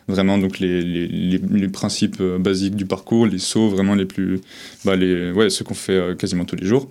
vraiment 0.07 0.37
donc 0.37 0.59
les, 0.59 0.81
les, 0.81 1.37
les, 1.37 1.67
principes 1.67 2.21
basiques 2.21 2.75
du 2.75 2.85
parcours, 2.85 3.25
les 3.25 3.39
sauts 3.39 3.69
vraiment 3.69 3.95
les 3.95 4.05
plus, 4.05 4.41
bah, 4.85 4.95
les, 4.95 5.31
ouais, 5.31 5.49
ce 5.49 5.63
qu'on 5.63 5.73
fait 5.73 6.17
quasiment 6.17 6.45
tous 6.45 6.55
les 6.55 6.65
jours. 6.65 6.89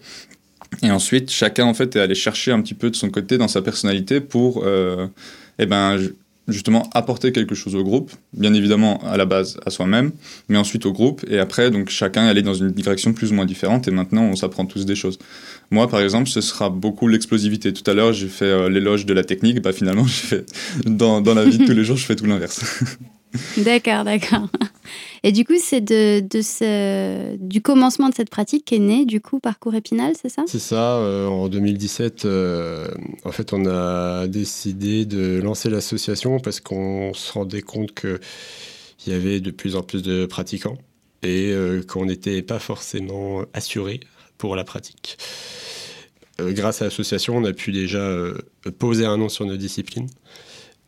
Et 0.83 0.90
ensuite, 0.90 1.31
chacun 1.31 1.66
en 1.66 1.75
fait 1.75 1.97
est 1.97 2.00
allé 2.00 2.14
chercher 2.14 2.52
un 2.52 2.62
petit 2.62 2.75
peu 2.75 2.90
de 2.90 2.97
son 2.97 3.11
côté 3.11 3.37
dans 3.37 3.49
sa 3.49 3.61
personnalité 3.61 4.21
pour, 4.21 4.66
eh 5.59 5.66
ben, 5.66 5.99
justement 6.49 6.89
apporter 6.95 7.33
quelque 7.33 7.55
chose 7.55 7.75
au 7.75 7.85
groupe, 7.85 8.11
bien 8.33 8.53
évidemment 8.53 8.99
à 9.05 9.17
la 9.17 9.25
base 9.25 9.59
à 9.65 9.71
soi-même, 9.71 10.13
mais 10.49 10.59
ensuite 10.59 10.87
au 10.87 10.93
groupe, 10.93 11.25
et 11.29 11.39
après 11.39 11.71
donc 11.71 11.89
chacun 11.89 12.25
aller 12.25 12.43
dans 12.43 12.55
une 12.55 12.71
direction 12.71 13.13
plus 13.13 13.31
ou 13.31 13.35
moins 13.35 13.47
différente, 13.47 13.89
et 13.89 13.91
maintenant 13.91 14.25
on 14.25 14.37
s'apprend 14.37 14.67
tous 14.67 14.85
des 14.85 14.97
choses. 14.97 15.19
Moi 15.71 15.89
par 15.89 16.01
exemple, 16.01 16.29
ce 16.29 16.41
sera 16.41 16.71
beaucoup 16.71 17.09
l'explosivité. 17.09 17.73
Tout 17.73 17.89
à 17.91 17.95
l'heure 17.95 18.13
j'ai 18.13 18.29
fait 18.29 18.45
euh, 18.45 18.69
l'éloge 18.69 19.07
de 19.07 19.15
la 19.15 19.25
technique, 19.25 19.63
bah 19.63 19.73
finalement 19.73 20.07
dans, 20.85 21.21
dans 21.21 21.35
la 21.35 21.45
vie 21.45 21.59
de 21.59 21.65
tous 21.65 21.73
les 21.73 21.85
jours 21.85 21.97
je 21.97 22.05
fais 22.05 22.17
tout 22.17 22.27
l'inverse. 22.27 22.83
D'accord, 23.59 24.05
d'accord. 24.05 24.49
Et 25.23 25.33
du 25.33 25.45
coup, 25.45 25.55
c'est 25.59 25.81
de, 25.81 26.27
ce, 26.43 27.37
du 27.37 27.62
commencement 27.62 28.09
de 28.09 28.15
cette 28.15 28.31
pratique 28.31 28.65
qu'est 28.65 28.79
né 28.79 29.05
du 29.05 29.21
coup 29.21 29.39
Parcours 29.39 29.75
Épinal, 29.75 30.15
c'est 30.21 30.29
ça? 30.29 30.45
C'est 30.47 30.59
ça. 30.59 30.97
Euh, 30.97 31.27
en 31.27 31.49
2017, 31.49 32.25
euh, 32.25 32.89
en 33.25 33.33
fait, 33.33 33.53
on 33.53 33.67
a 33.67 34.27
décidé 34.27 35.05
de 35.05 35.41
lancer 35.41 35.71
l'association 35.71 36.41
parce 36.41 36.61
qu'on 36.61 37.15
se 37.15 37.33
rendait 37.33 37.62
compte 37.62 37.95
qu'il 37.95 39.12
y 39.12 39.12
avait 39.12 39.41
de 39.41 39.51
plus 39.51 39.77
en 39.77 39.83
plus 39.83 40.03
de 40.03 40.27
pratiquants 40.27 40.79
et 41.23 41.53
euh, 41.53 41.83
qu'on 41.83 42.07
n'était 42.07 42.43
pas 42.43 42.59
forcément 42.59 43.43
assuré 43.55 44.01
pour 44.39 44.57
la 44.57 44.65
pratique. 44.65 45.19
grâce 46.41 46.83
à 46.83 46.87
l'association, 46.87 47.37
on 47.37 47.45
a 47.45 47.53
pu 47.53 47.71
déjà 47.71 48.12
poser 48.81 49.05
un 49.05 49.17
nom 49.17 49.29
sur 49.29 49.47
nos 49.47 49.57
disciplines 49.57 50.09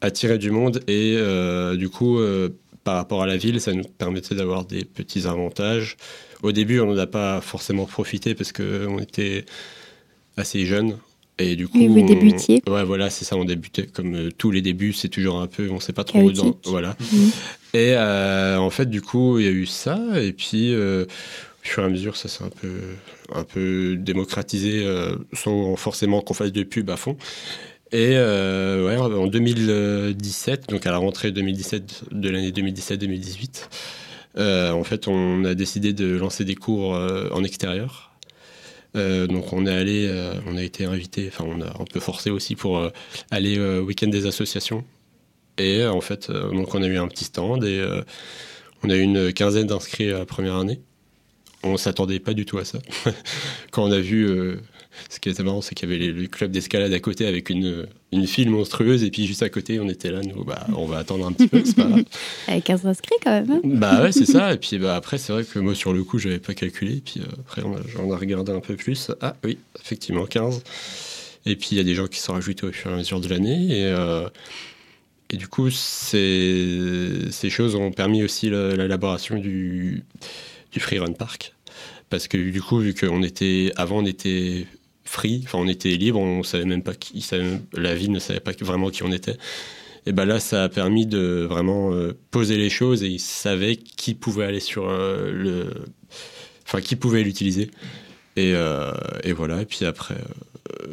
attirer 0.05 0.39
du 0.39 0.51
monde 0.51 0.81
et 0.87 1.15
euh, 1.17 1.77
du 1.77 1.89
coup, 1.89 2.19
euh, 2.19 2.51
par 2.85 2.97
rapport 2.97 3.23
à 3.23 3.27
la 3.27 3.37
ville, 3.37 3.61
ça 3.61 3.73
nous 3.73 3.85
permettait 3.85 4.35
d'avoir 4.35 4.65
des 4.65 4.85
petits 4.85 5.27
avantages. 5.27 5.97
Au 6.43 6.53
début, 6.53 6.81
on 6.81 6.87
n'en 6.87 6.99
a 6.99 7.07
pas 7.07 7.41
forcément 7.41 7.87
profité 7.87 8.35
parce 8.35 8.53
qu'on 8.53 8.99
était 8.99 9.47
assez 10.37 10.67
jeunes. 10.67 10.99
Et 11.39 11.57
du 11.57 11.67
coup, 11.67 11.79
vous 11.79 12.07
débutiez. 12.07 12.63
ouais, 12.69 12.85
voilà, 12.85 13.11
c'est 13.11 13.25
ça, 13.25 13.37
on 13.37 13.45
débutait. 13.45 13.87
Comme 13.87 14.15
euh, 14.15 14.29
tous 14.37 14.53
les 14.53 14.63
débuts, 14.63 14.93
c'est 14.93 15.09
toujours 15.09 15.41
un 15.41 15.49
peu, 15.49 15.69
on 15.71 15.81
sait 15.81 15.93
pas 15.93 16.05
trop 16.05 16.31
dans, 16.31 16.57
voilà. 16.65 16.97
Mhm. 17.13 17.31
Et 17.73 17.97
en 17.97 18.71
fait, 18.71 18.89
du 18.89 19.01
coup, 19.01 19.39
il 19.39 19.47
y 19.47 19.49
a 19.49 19.53
eu 19.53 19.67
ça, 19.67 19.99
et 20.21 20.33
puis 20.33 20.77
au 20.77 21.07
fur 21.63 21.83
et 21.83 21.87
à 21.87 21.89
mesure, 21.89 22.17
ça 22.17 22.29
s'est 22.29 22.45
un 22.45 22.51
peu, 22.51 22.79
un 23.35 23.43
peu 23.43 23.97
démocratisé, 23.97 24.87
sans 25.33 25.75
forcément 25.75 26.21
qu'on 26.21 26.35
fasse 26.35 26.53
de 26.53 26.63
pub 26.63 26.89
à 26.91 26.97
fond. 26.97 27.17
Et 27.93 28.17
euh, 28.17 28.87
ouais, 28.87 28.97
en 28.97 29.27
2017, 29.27 30.69
donc 30.69 30.87
à 30.87 30.91
la 30.91 30.99
rentrée 30.99 31.31
2017 31.31 32.05
de 32.13 32.29
l'année 32.29 32.51
2017-2018, 32.51 33.69
euh, 34.37 34.73
en 34.73 34.85
fait, 34.85 35.07
on 35.07 35.45
a 35.45 35.55
décidé 35.55 35.93
de 35.93 36.17
lancer 36.17 36.45
des 36.45 36.55
cours 36.55 36.95
euh, 36.95 37.29
en 37.31 37.45
extérieur. 37.45 38.11
donc 38.95 39.53
on 39.53 39.67
est 39.67 39.75
allé, 39.75 40.11
on 40.47 40.57
a 40.57 40.63
été 40.63 40.85
invité, 40.85 41.29
enfin 41.29 41.45
on 41.47 41.61
a 41.61 41.69
un 41.69 41.85
peu 41.85 42.01
forcé 42.01 42.31
aussi 42.31 42.55
pour 42.57 42.91
aller 43.31 43.59
au 43.59 43.83
week-end 43.83 44.09
des 44.09 44.27
associations. 44.27 44.85
Et 45.59 45.85
en 45.85 46.01
fait, 46.01 46.31
donc 46.31 46.75
on 46.75 46.83
a 46.83 46.87
eu 46.87 46.97
un 46.97 47.09
petit 47.09 47.25
stand 47.25 47.65
et 47.65 47.85
on 48.83 48.91
a 48.91 48.97
eu 48.97 49.01
une 49.01 49.33
quinzaine 49.33 49.67
d'inscrits 49.67 50.11
à 50.13 50.19
la 50.19 50.27
première 50.27 50.57
année. 50.57 50.81
On 51.65 51.77
s'attendait 51.77 52.21
pas 52.21 52.35
du 52.35 52.45
tout 52.45 52.59
à 52.59 52.65
ça. 52.65 52.79
Quand 53.73 53.85
on 53.85 53.91
a 53.91 54.01
vu 54.01 54.59
ce 55.09 55.21
qui 55.21 55.29
était 55.29 55.43
marrant, 55.43 55.61
c'est 55.61 55.75
qu'il 55.75 55.91
y 55.91 55.95
avait 55.95 56.13
le 56.13 56.27
club 56.29 56.51
d'escalade 56.51 56.93
à 56.93 57.01
côté 57.01 57.27
avec 57.27 57.51
une, 57.51 57.87
une 58.13 58.27
file 58.27 58.51
monstrueuse, 58.51 59.03
et 59.03 59.11
puis 59.11 59.27
juste 59.27 59.43
à 59.43 59.49
côté, 59.49 59.81
on 59.81 59.89
était 59.89 60.11
là, 60.11 60.21
nous, 60.23 60.45
bah, 60.45 60.67
on 60.77 60.87
va 60.87 60.99
attendre 60.99 61.27
un 61.27 61.33
petit 61.33 61.49
peu, 61.49 61.63
c'est 61.65 61.77
pas 61.77 61.85
grave. 61.85 62.05
Avec 62.49 62.65
15 62.65 62.87
inscrits 62.87 63.17
quand 63.23 63.31
même. 63.31 63.51
Hein. 63.51 63.61
bah 63.65 64.03
ouais, 64.03 64.13
c'est 64.13 64.27
ça. 64.27 64.53
Et 64.53 64.59
puis 64.59 64.79
bah, 64.79 64.97
après, 64.97 65.19
c'est 65.19 65.33
vrai 65.33 65.45
que 65.45 65.59
moi, 65.59 65.75
sur 65.75 65.93
le 65.93 66.05
coup, 66.05 66.19
j'avais 66.19 66.39
pas 66.39 66.55
calculé. 66.55 66.97
Et 66.97 67.01
puis 67.01 67.21
euh, 67.21 67.25
après, 67.41 67.63
on 67.63 68.13
a, 68.13 68.17
regardé 68.17 68.53
un 68.53 68.61
peu 68.61 68.77
plus. 68.77 69.11
Ah 69.21 69.37
oui, 69.45 69.59
effectivement, 69.81 70.27
15. 70.27 70.63
Et 71.47 71.57
puis 71.57 71.71
il 71.73 71.79
y 71.79 71.81
a 71.81 71.85
des 71.85 71.95
gens 71.95 72.07
qui 72.07 72.21
sont 72.21 72.33
rajoutés 72.33 72.67
au 72.67 72.73
fur 72.73 72.91
et 72.91 72.95
à 72.95 72.97
mesure 72.97 73.21
de 73.21 73.29
l'année. 73.29 73.67
Et, 73.81 73.85
euh, 73.87 74.29
et 75.31 75.37
du 75.37 75.49
coup, 75.49 75.71
ces, 75.71 77.31
ces 77.31 77.51
choses 77.51 77.75
ont 77.75 77.91
permis 77.91 78.23
aussi 78.23 78.51
l'élaboration 78.51 79.39
du, 79.39 80.05
du 80.73 80.81
Free 80.81 80.99
Run 80.99 81.13
Park. 81.13 81.55
Parce 82.11 82.29
que 82.29 82.37
du 82.37 82.63
coup, 82.63 82.79
vu 82.79 82.95
qu'on 82.95 83.23
était, 83.23 83.73
avant, 83.77 83.99
on 83.99 84.07
était 84.07 84.67
free, 85.05 85.43
enfin 85.45 85.59
on 85.59 85.69
était 85.69 85.91
libre, 85.91 86.19
on 86.19 86.43
savait 86.43 86.65
même 86.65 86.83
pas 86.83 86.95
qui, 86.95 87.25
la 87.73 87.95
ville 87.95 88.13
ne 88.13 88.19
savait 88.19 88.41
pas 88.41 88.53
vraiment 88.61 88.91
qui 88.91 89.03
on 89.03 89.13
était. 89.13 89.37
Et 90.07 90.13
ben 90.13 90.27
là, 90.27 90.39
ça 90.39 90.65
a 90.65 90.69
permis 90.69 91.07
de 91.07 91.47
vraiment 91.49 91.93
euh, 91.93 92.13
poser 92.31 92.57
les 92.57 92.69
choses 92.69 93.03
et 93.03 93.09
ils 93.09 93.21
savaient 93.21 93.77
qui 93.77 94.15
pouvait 94.15 94.45
aller 94.45 94.61
sur 94.61 94.89
euh, 94.89 95.31
le, 95.33 95.67
enfin 96.67 96.81
qui 96.81 96.97
pouvait 96.97 97.23
l'utiliser. 97.23 97.71
Et, 98.37 98.53
euh, 98.55 98.93
voilà. 99.35 99.63
Et 99.63 99.65
puis 99.65 99.85
après, 99.87 100.17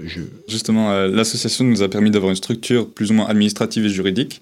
je... 0.04 0.22
justement, 0.48 0.94
l'association 1.08 1.66
nous 1.66 1.82
a 1.82 1.90
permis 1.90 2.12
d'avoir 2.12 2.30
une 2.30 2.38
structure 2.38 2.90
plus 2.90 3.12
ou 3.12 3.16
moins 3.16 3.26
administrative 3.26 3.86
et 3.86 3.90
juridique. 3.90 4.42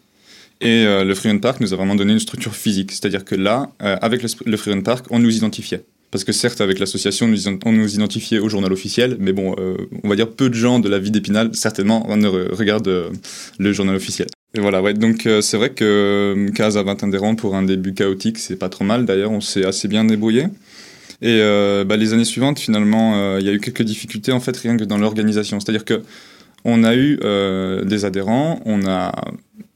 Et 0.62 0.84
le 0.84 1.16
Freeland 1.16 1.40
Park 1.40 1.62
nous 1.62 1.74
a 1.74 1.78
vraiment 1.78 1.96
donné 1.96 2.12
une 2.12 2.20
structure 2.20 2.54
physique. 2.54 2.92
C'est-à-dire 2.92 3.24
que 3.24 3.36
là, 3.36 3.72
avec 3.80 4.22
le, 4.22 4.30
le 4.46 4.82
Park, 4.82 5.06
on 5.10 5.20
nous 5.20 5.34
identifiait. 5.34 5.86
Parce 6.12 6.24
que 6.24 6.32
certes, 6.32 6.60
avec 6.60 6.80
l'association, 6.80 7.32
on 7.66 7.72
nous 7.72 7.94
identifiait 7.94 8.40
au 8.40 8.50
journal 8.50 8.74
officiel, 8.74 9.18
mais 9.20 9.32
bon, 9.32 9.56
euh, 9.60 9.76
on 10.04 10.10
va 10.10 10.16
dire 10.16 10.30
peu 10.30 10.50
de 10.50 10.56
gens 10.56 10.80
de 10.80 10.90
la 10.90 10.98
vie 10.98 11.12
d'Épinal, 11.12 11.52
certainement, 11.54 12.08
ne 12.16 12.28
regardent 12.28 12.88
euh, 12.88 13.10
le 13.60 13.72
journal 13.74 13.96
officiel. 13.96 14.28
Et 14.56 14.60
voilà, 14.60 14.82
ouais, 14.82 14.96
donc 14.96 15.28
euh, 15.28 15.42
c'est 15.42 15.58
vrai 15.58 15.70
que 15.70 16.50
15 16.56 16.78
à 16.78 16.84
20 16.84 17.04
adhérents 17.04 17.36
pour 17.36 17.56
un 17.56 17.62
début 17.62 17.94
chaotique, 17.94 18.40
c'est 18.40 18.56
pas 18.56 18.70
trop 18.70 18.84
mal. 18.84 19.06
D'ailleurs, 19.06 19.32
on 19.32 19.42
s'est 19.42 19.66
assez 19.66 19.88
bien 19.88 20.04
débrouillé. 20.04 20.46
Et 21.22 21.42
bah, 21.86 21.98
les 21.98 22.14
années 22.14 22.24
suivantes, 22.24 22.60
finalement, 22.60 23.38
il 23.40 23.46
y 23.46 23.50
a 23.50 23.52
eu 23.52 23.60
quelques 23.60 23.82
difficultés, 23.82 24.32
en 24.32 24.40
fait, 24.40 24.56
rien 24.56 24.78
que 24.78 24.86
dans 24.86 24.98
l'organisation. 24.98 25.60
C'est-à-dire 25.60 25.84
que 25.84 26.02
on 26.66 26.84
a 26.84 26.96
eu 26.96 27.18
des 27.86 28.06
adhérents, 28.06 28.62
on 28.66 28.86
a 28.86 29.12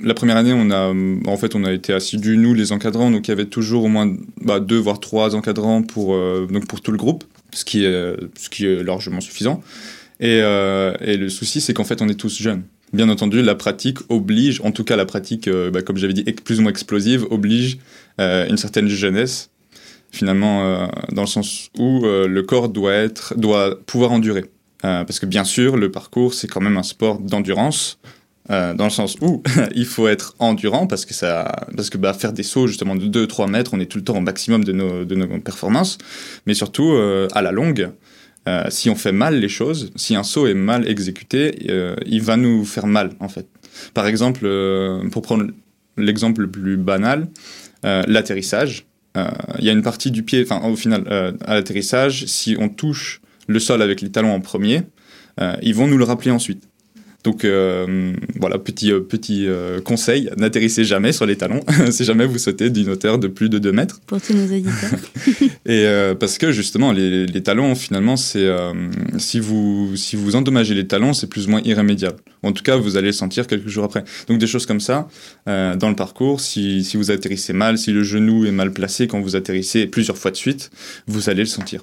la 0.03 0.13
première 0.13 0.37
année, 0.37 0.53
on 0.53 0.69
a, 0.69 0.93
en 1.29 1.37
fait, 1.37 1.55
on 1.55 1.63
a 1.63 1.71
été 1.71 1.93
assidus, 1.93 2.37
nous, 2.37 2.53
les 2.53 2.71
encadrants, 2.71 3.09
donc 3.09 3.27
il 3.27 3.31
y 3.31 3.33
avait 3.33 3.45
toujours 3.45 3.85
au 3.85 3.87
moins 3.87 4.13
bah, 4.41 4.59
deux, 4.59 4.77
voire 4.77 4.99
trois 4.99 5.35
encadrants 5.35 5.81
pour, 5.81 6.13
euh, 6.13 6.47
donc 6.51 6.67
pour 6.67 6.81
tout 6.81 6.91
le 6.91 6.97
groupe, 6.97 7.23
ce 7.51 7.63
qui 7.63 7.85
est, 7.85 8.83
largement 8.83 9.21
suffisant. 9.21 9.61
Et, 10.19 10.39
euh, 10.41 10.93
et 11.01 11.17
le 11.17 11.29
souci, 11.29 11.61
c'est 11.61 11.73
qu'en 11.73 11.83
fait, 11.83 12.01
on 12.01 12.09
est 12.09 12.19
tous 12.19 12.41
jeunes. 12.41 12.63
Bien 12.91 13.09
entendu, 13.09 13.41
la 13.41 13.55
pratique 13.55 13.97
oblige, 14.09 14.61
en 14.63 14.71
tout 14.71 14.83
cas 14.83 14.95
la 14.95 15.05
pratique, 15.05 15.47
euh, 15.47 15.71
bah, 15.71 15.81
comme 15.81 15.97
j'avais 15.97 16.13
dit, 16.13 16.23
plus 16.23 16.59
ou 16.59 16.63
moins 16.63 16.71
explosive, 16.71 17.25
oblige 17.29 17.79
une 18.19 18.57
certaine 18.57 18.87
jeunesse, 18.87 19.49
finalement, 20.11 20.87
dans 21.11 21.23
le 21.23 21.27
sens 21.27 21.71
où 21.79 22.03
le 22.03 22.41
corps 22.43 22.69
doit, 22.69 22.93
être, 22.93 23.33
doit 23.37 23.79
pouvoir 23.87 24.11
endurer. 24.11 24.45
Parce 24.83 25.19
que 25.19 25.25
bien 25.25 25.45
sûr, 25.45 25.77
le 25.77 25.89
parcours, 25.91 26.33
c'est 26.33 26.47
quand 26.47 26.61
même 26.61 26.77
un 26.77 26.83
sport 26.83 27.19
d'endurance. 27.19 27.99
Euh, 28.51 28.73
dans 28.73 28.83
le 28.83 28.89
sens 28.89 29.15
où 29.21 29.41
il 29.73 29.85
faut 29.85 30.09
être 30.09 30.35
endurant 30.37 30.85
parce 30.85 31.05
que 31.05 31.13
ça 31.13 31.49
parce 31.77 31.89
que 31.89 31.97
bah, 31.97 32.13
faire 32.13 32.33
des 32.33 32.43
sauts 32.43 32.67
justement 32.67 32.93
de 32.93 33.05
2-3 33.05 33.49
mètres 33.49 33.71
on 33.73 33.79
est 33.79 33.85
tout 33.85 33.97
le 33.97 34.03
temps 34.03 34.17
au 34.17 34.21
maximum 34.21 34.65
de 34.65 34.73
nos, 34.73 35.05
de 35.05 35.15
nos 35.15 35.39
performances 35.39 35.97
mais 36.45 36.53
surtout 36.53 36.91
euh, 36.91 37.29
à 37.31 37.41
la 37.41 37.53
longue 37.53 37.91
euh, 38.49 38.65
si 38.67 38.89
on 38.89 38.95
fait 38.95 39.13
mal 39.13 39.39
les 39.39 39.47
choses 39.47 39.93
si 39.95 40.17
un 40.17 40.23
saut 40.23 40.45
est 40.45 40.53
mal 40.55 40.89
exécuté 40.89 41.69
il 42.05 42.21
va 42.21 42.35
nous 42.35 42.65
faire 42.65 42.85
mal 42.85 43.11
en 43.21 43.29
fait 43.29 43.47
par 43.93 44.07
exemple 44.07 44.41
pour 45.09 45.21
prendre 45.21 45.45
l'exemple 45.95 46.41
le 46.41 46.51
plus 46.51 46.75
banal 46.75 47.29
l'atterrissage 47.83 48.85
il 49.15 49.63
y 49.63 49.69
a 49.69 49.71
une 49.71 49.83
partie 49.83 50.09
du 50.11 50.23
pied, 50.23 50.41
enfin 50.43 50.67
au 50.67 50.75
final, 50.75 51.07
à 51.45 51.53
l'atterrissage, 51.53 52.25
si 52.25 52.57
on 52.59 52.67
touche 52.67 53.21
le 53.47 53.59
sol 53.59 53.81
avec 53.81 54.01
les 54.01 54.11
talons 54.11 54.33
en 54.33 54.39
premier, 54.39 54.83
ils 55.61 55.75
vont 55.75 55.87
nous 55.87 55.97
le 55.97 56.03
rappeler 56.03 56.31
ensuite. 56.31 56.67
Donc 57.23 57.45
euh, 57.45 58.13
voilà, 58.37 58.59
petit, 58.59 58.91
euh, 58.91 58.99
petit 58.99 59.47
euh, 59.47 59.79
conseil, 59.79 60.29
n'atterrissez 60.37 60.83
jamais 60.83 61.13
sur 61.13 61.25
les 61.25 61.37
talons 61.37 61.61
si 61.91 62.03
jamais 62.03 62.25
vous 62.25 62.37
sautez 62.37 62.69
d'une 62.69 62.89
hauteur 62.89 63.17
de 63.17 63.29
plus 63.29 63.47
de 63.47 63.59
2 63.59 63.71
mètres. 63.71 64.01
Pour 64.05 64.21
tous 64.21 64.33
nos 64.33 64.43
auditeurs. 64.43 64.99
Et 65.65 65.85
parce 66.19 66.37
que 66.37 66.51
justement, 66.51 66.91
les, 66.91 67.25
les 67.25 67.43
talons, 67.43 67.75
finalement, 67.75 68.17
c'est 68.17 68.49
si, 69.17 69.39
vous, 69.39 69.95
si 69.95 70.15
vous 70.15 70.35
endommagez 70.35 70.73
les 70.73 70.85
talons, 70.85 71.13
c'est 71.13 71.27
plus 71.27 71.47
ou 71.47 71.51
moins 71.51 71.61
irrémédiable. 71.63 72.17
En 72.43 72.51
tout 72.51 72.63
cas, 72.63 72.75
vous 72.75 72.97
allez 72.97 73.07
le 73.07 73.13
sentir 73.13 73.47
quelques 73.47 73.69
jours 73.69 73.85
après. 73.85 74.03
Donc 74.27 74.39
des 74.39 74.47
choses 74.47 74.65
comme 74.65 74.81
ça, 74.81 75.07
dans 75.45 75.89
le 75.89 75.95
parcours, 75.95 76.41
si, 76.41 76.83
si 76.83 76.97
vous 76.97 77.11
atterrissez 77.11 77.53
mal, 77.53 77.77
si 77.77 77.91
le 77.91 78.03
genou 78.03 78.45
est 78.45 78.51
mal 78.51 78.73
placé 78.73 79.07
quand 79.07 79.21
vous 79.21 79.35
atterrissez 79.37 79.87
plusieurs 79.87 80.17
fois 80.17 80.31
de 80.31 80.35
suite, 80.35 80.69
vous 81.07 81.29
allez 81.29 81.43
le 81.43 81.47
sentir. 81.47 81.81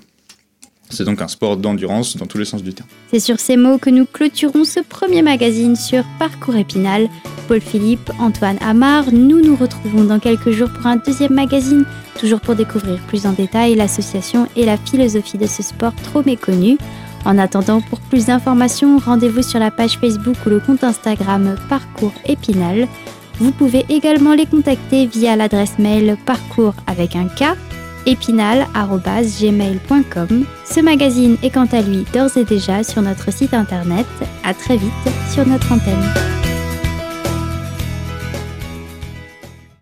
C'est 0.90 1.05
donc 1.05 1.22
un 1.22 1.29
sport 1.29 1.57
d'endurance 1.57 2.16
dans 2.16 2.26
tous 2.26 2.38
les 2.38 2.44
sens 2.44 2.62
du 2.62 2.74
terme. 2.74 2.88
C'est 3.11 3.20
sur 3.20 3.38
ces 3.38 3.57
mots 3.57 3.79
que 3.79 3.90
nous 3.90 4.07
clôturons 4.07 4.64
ce 4.64 4.81
premier 4.81 5.22
magazine 5.22 5.76
sur 5.76 6.05
Parcours 6.18 6.57
Épinal. 6.57 7.09
Paul 7.48 7.61
Philippe, 7.61 8.11
Antoine 8.18 8.59
Amar, 8.61 9.12
nous 9.12 9.40
nous 9.40 9.57
retrouvons 9.57 10.05
dans 10.05 10.18
quelques 10.18 10.50
jours 10.50 10.70
pour 10.70 10.87
un 10.87 10.96
deuxième 10.96 11.35
magazine, 11.35 11.85
toujours 12.18 12.40
pour 12.40 12.55
découvrir 12.55 12.98
plus 13.07 13.26
en 13.26 13.33
détail 13.33 13.74
l'association 13.76 14.48
et 14.57 14.64
la 14.64 14.76
philosophie 14.76 15.38
de 15.38 15.46
ce 15.46 15.62
sport 15.62 15.94
trop 16.03 16.22
méconnu. 16.24 16.76
En 17.24 17.38
attendant, 17.38 17.81
pour 17.81 18.00
plus 18.00 18.26
d'informations, 18.26 18.98
rendez-vous 18.98 19.42
sur 19.42 19.59
la 19.59 19.70
page 19.70 19.98
Facebook 19.98 20.37
ou 20.46 20.50
le 20.50 20.61
compte 20.61 20.85
Instagram 20.85 21.57
Parcours 21.68 22.14
Épinal. 22.26 22.88
Vous 23.38 23.53
pouvez 23.53 23.85
également 23.88 24.35
les 24.35 24.46
contacter 24.46 25.07
via 25.07 25.37
l'adresse 25.37 25.79
mail 25.79 26.16
parcours 26.26 26.74
avec 26.87 27.16
un 27.16 27.26
K 27.26 27.57
épinal.gmail.com. 28.06 30.44
Ce 30.64 30.80
magazine 30.80 31.36
est 31.42 31.50
quant 31.50 31.68
à 31.72 31.82
lui 31.82 32.04
d'ores 32.12 32.36
et 32.36 32.44
déjà 32.44 32.82
sur 32.82 33.02
notre 33.02 33.32
site 33.32 33.54
internet. 33.54 34.06
À 34.44 34.52
très 34.54 34.76
vite 34.76 34.90
sur 35.32 35.46
notre 35.46 35.72
antenne. 35.72 36.39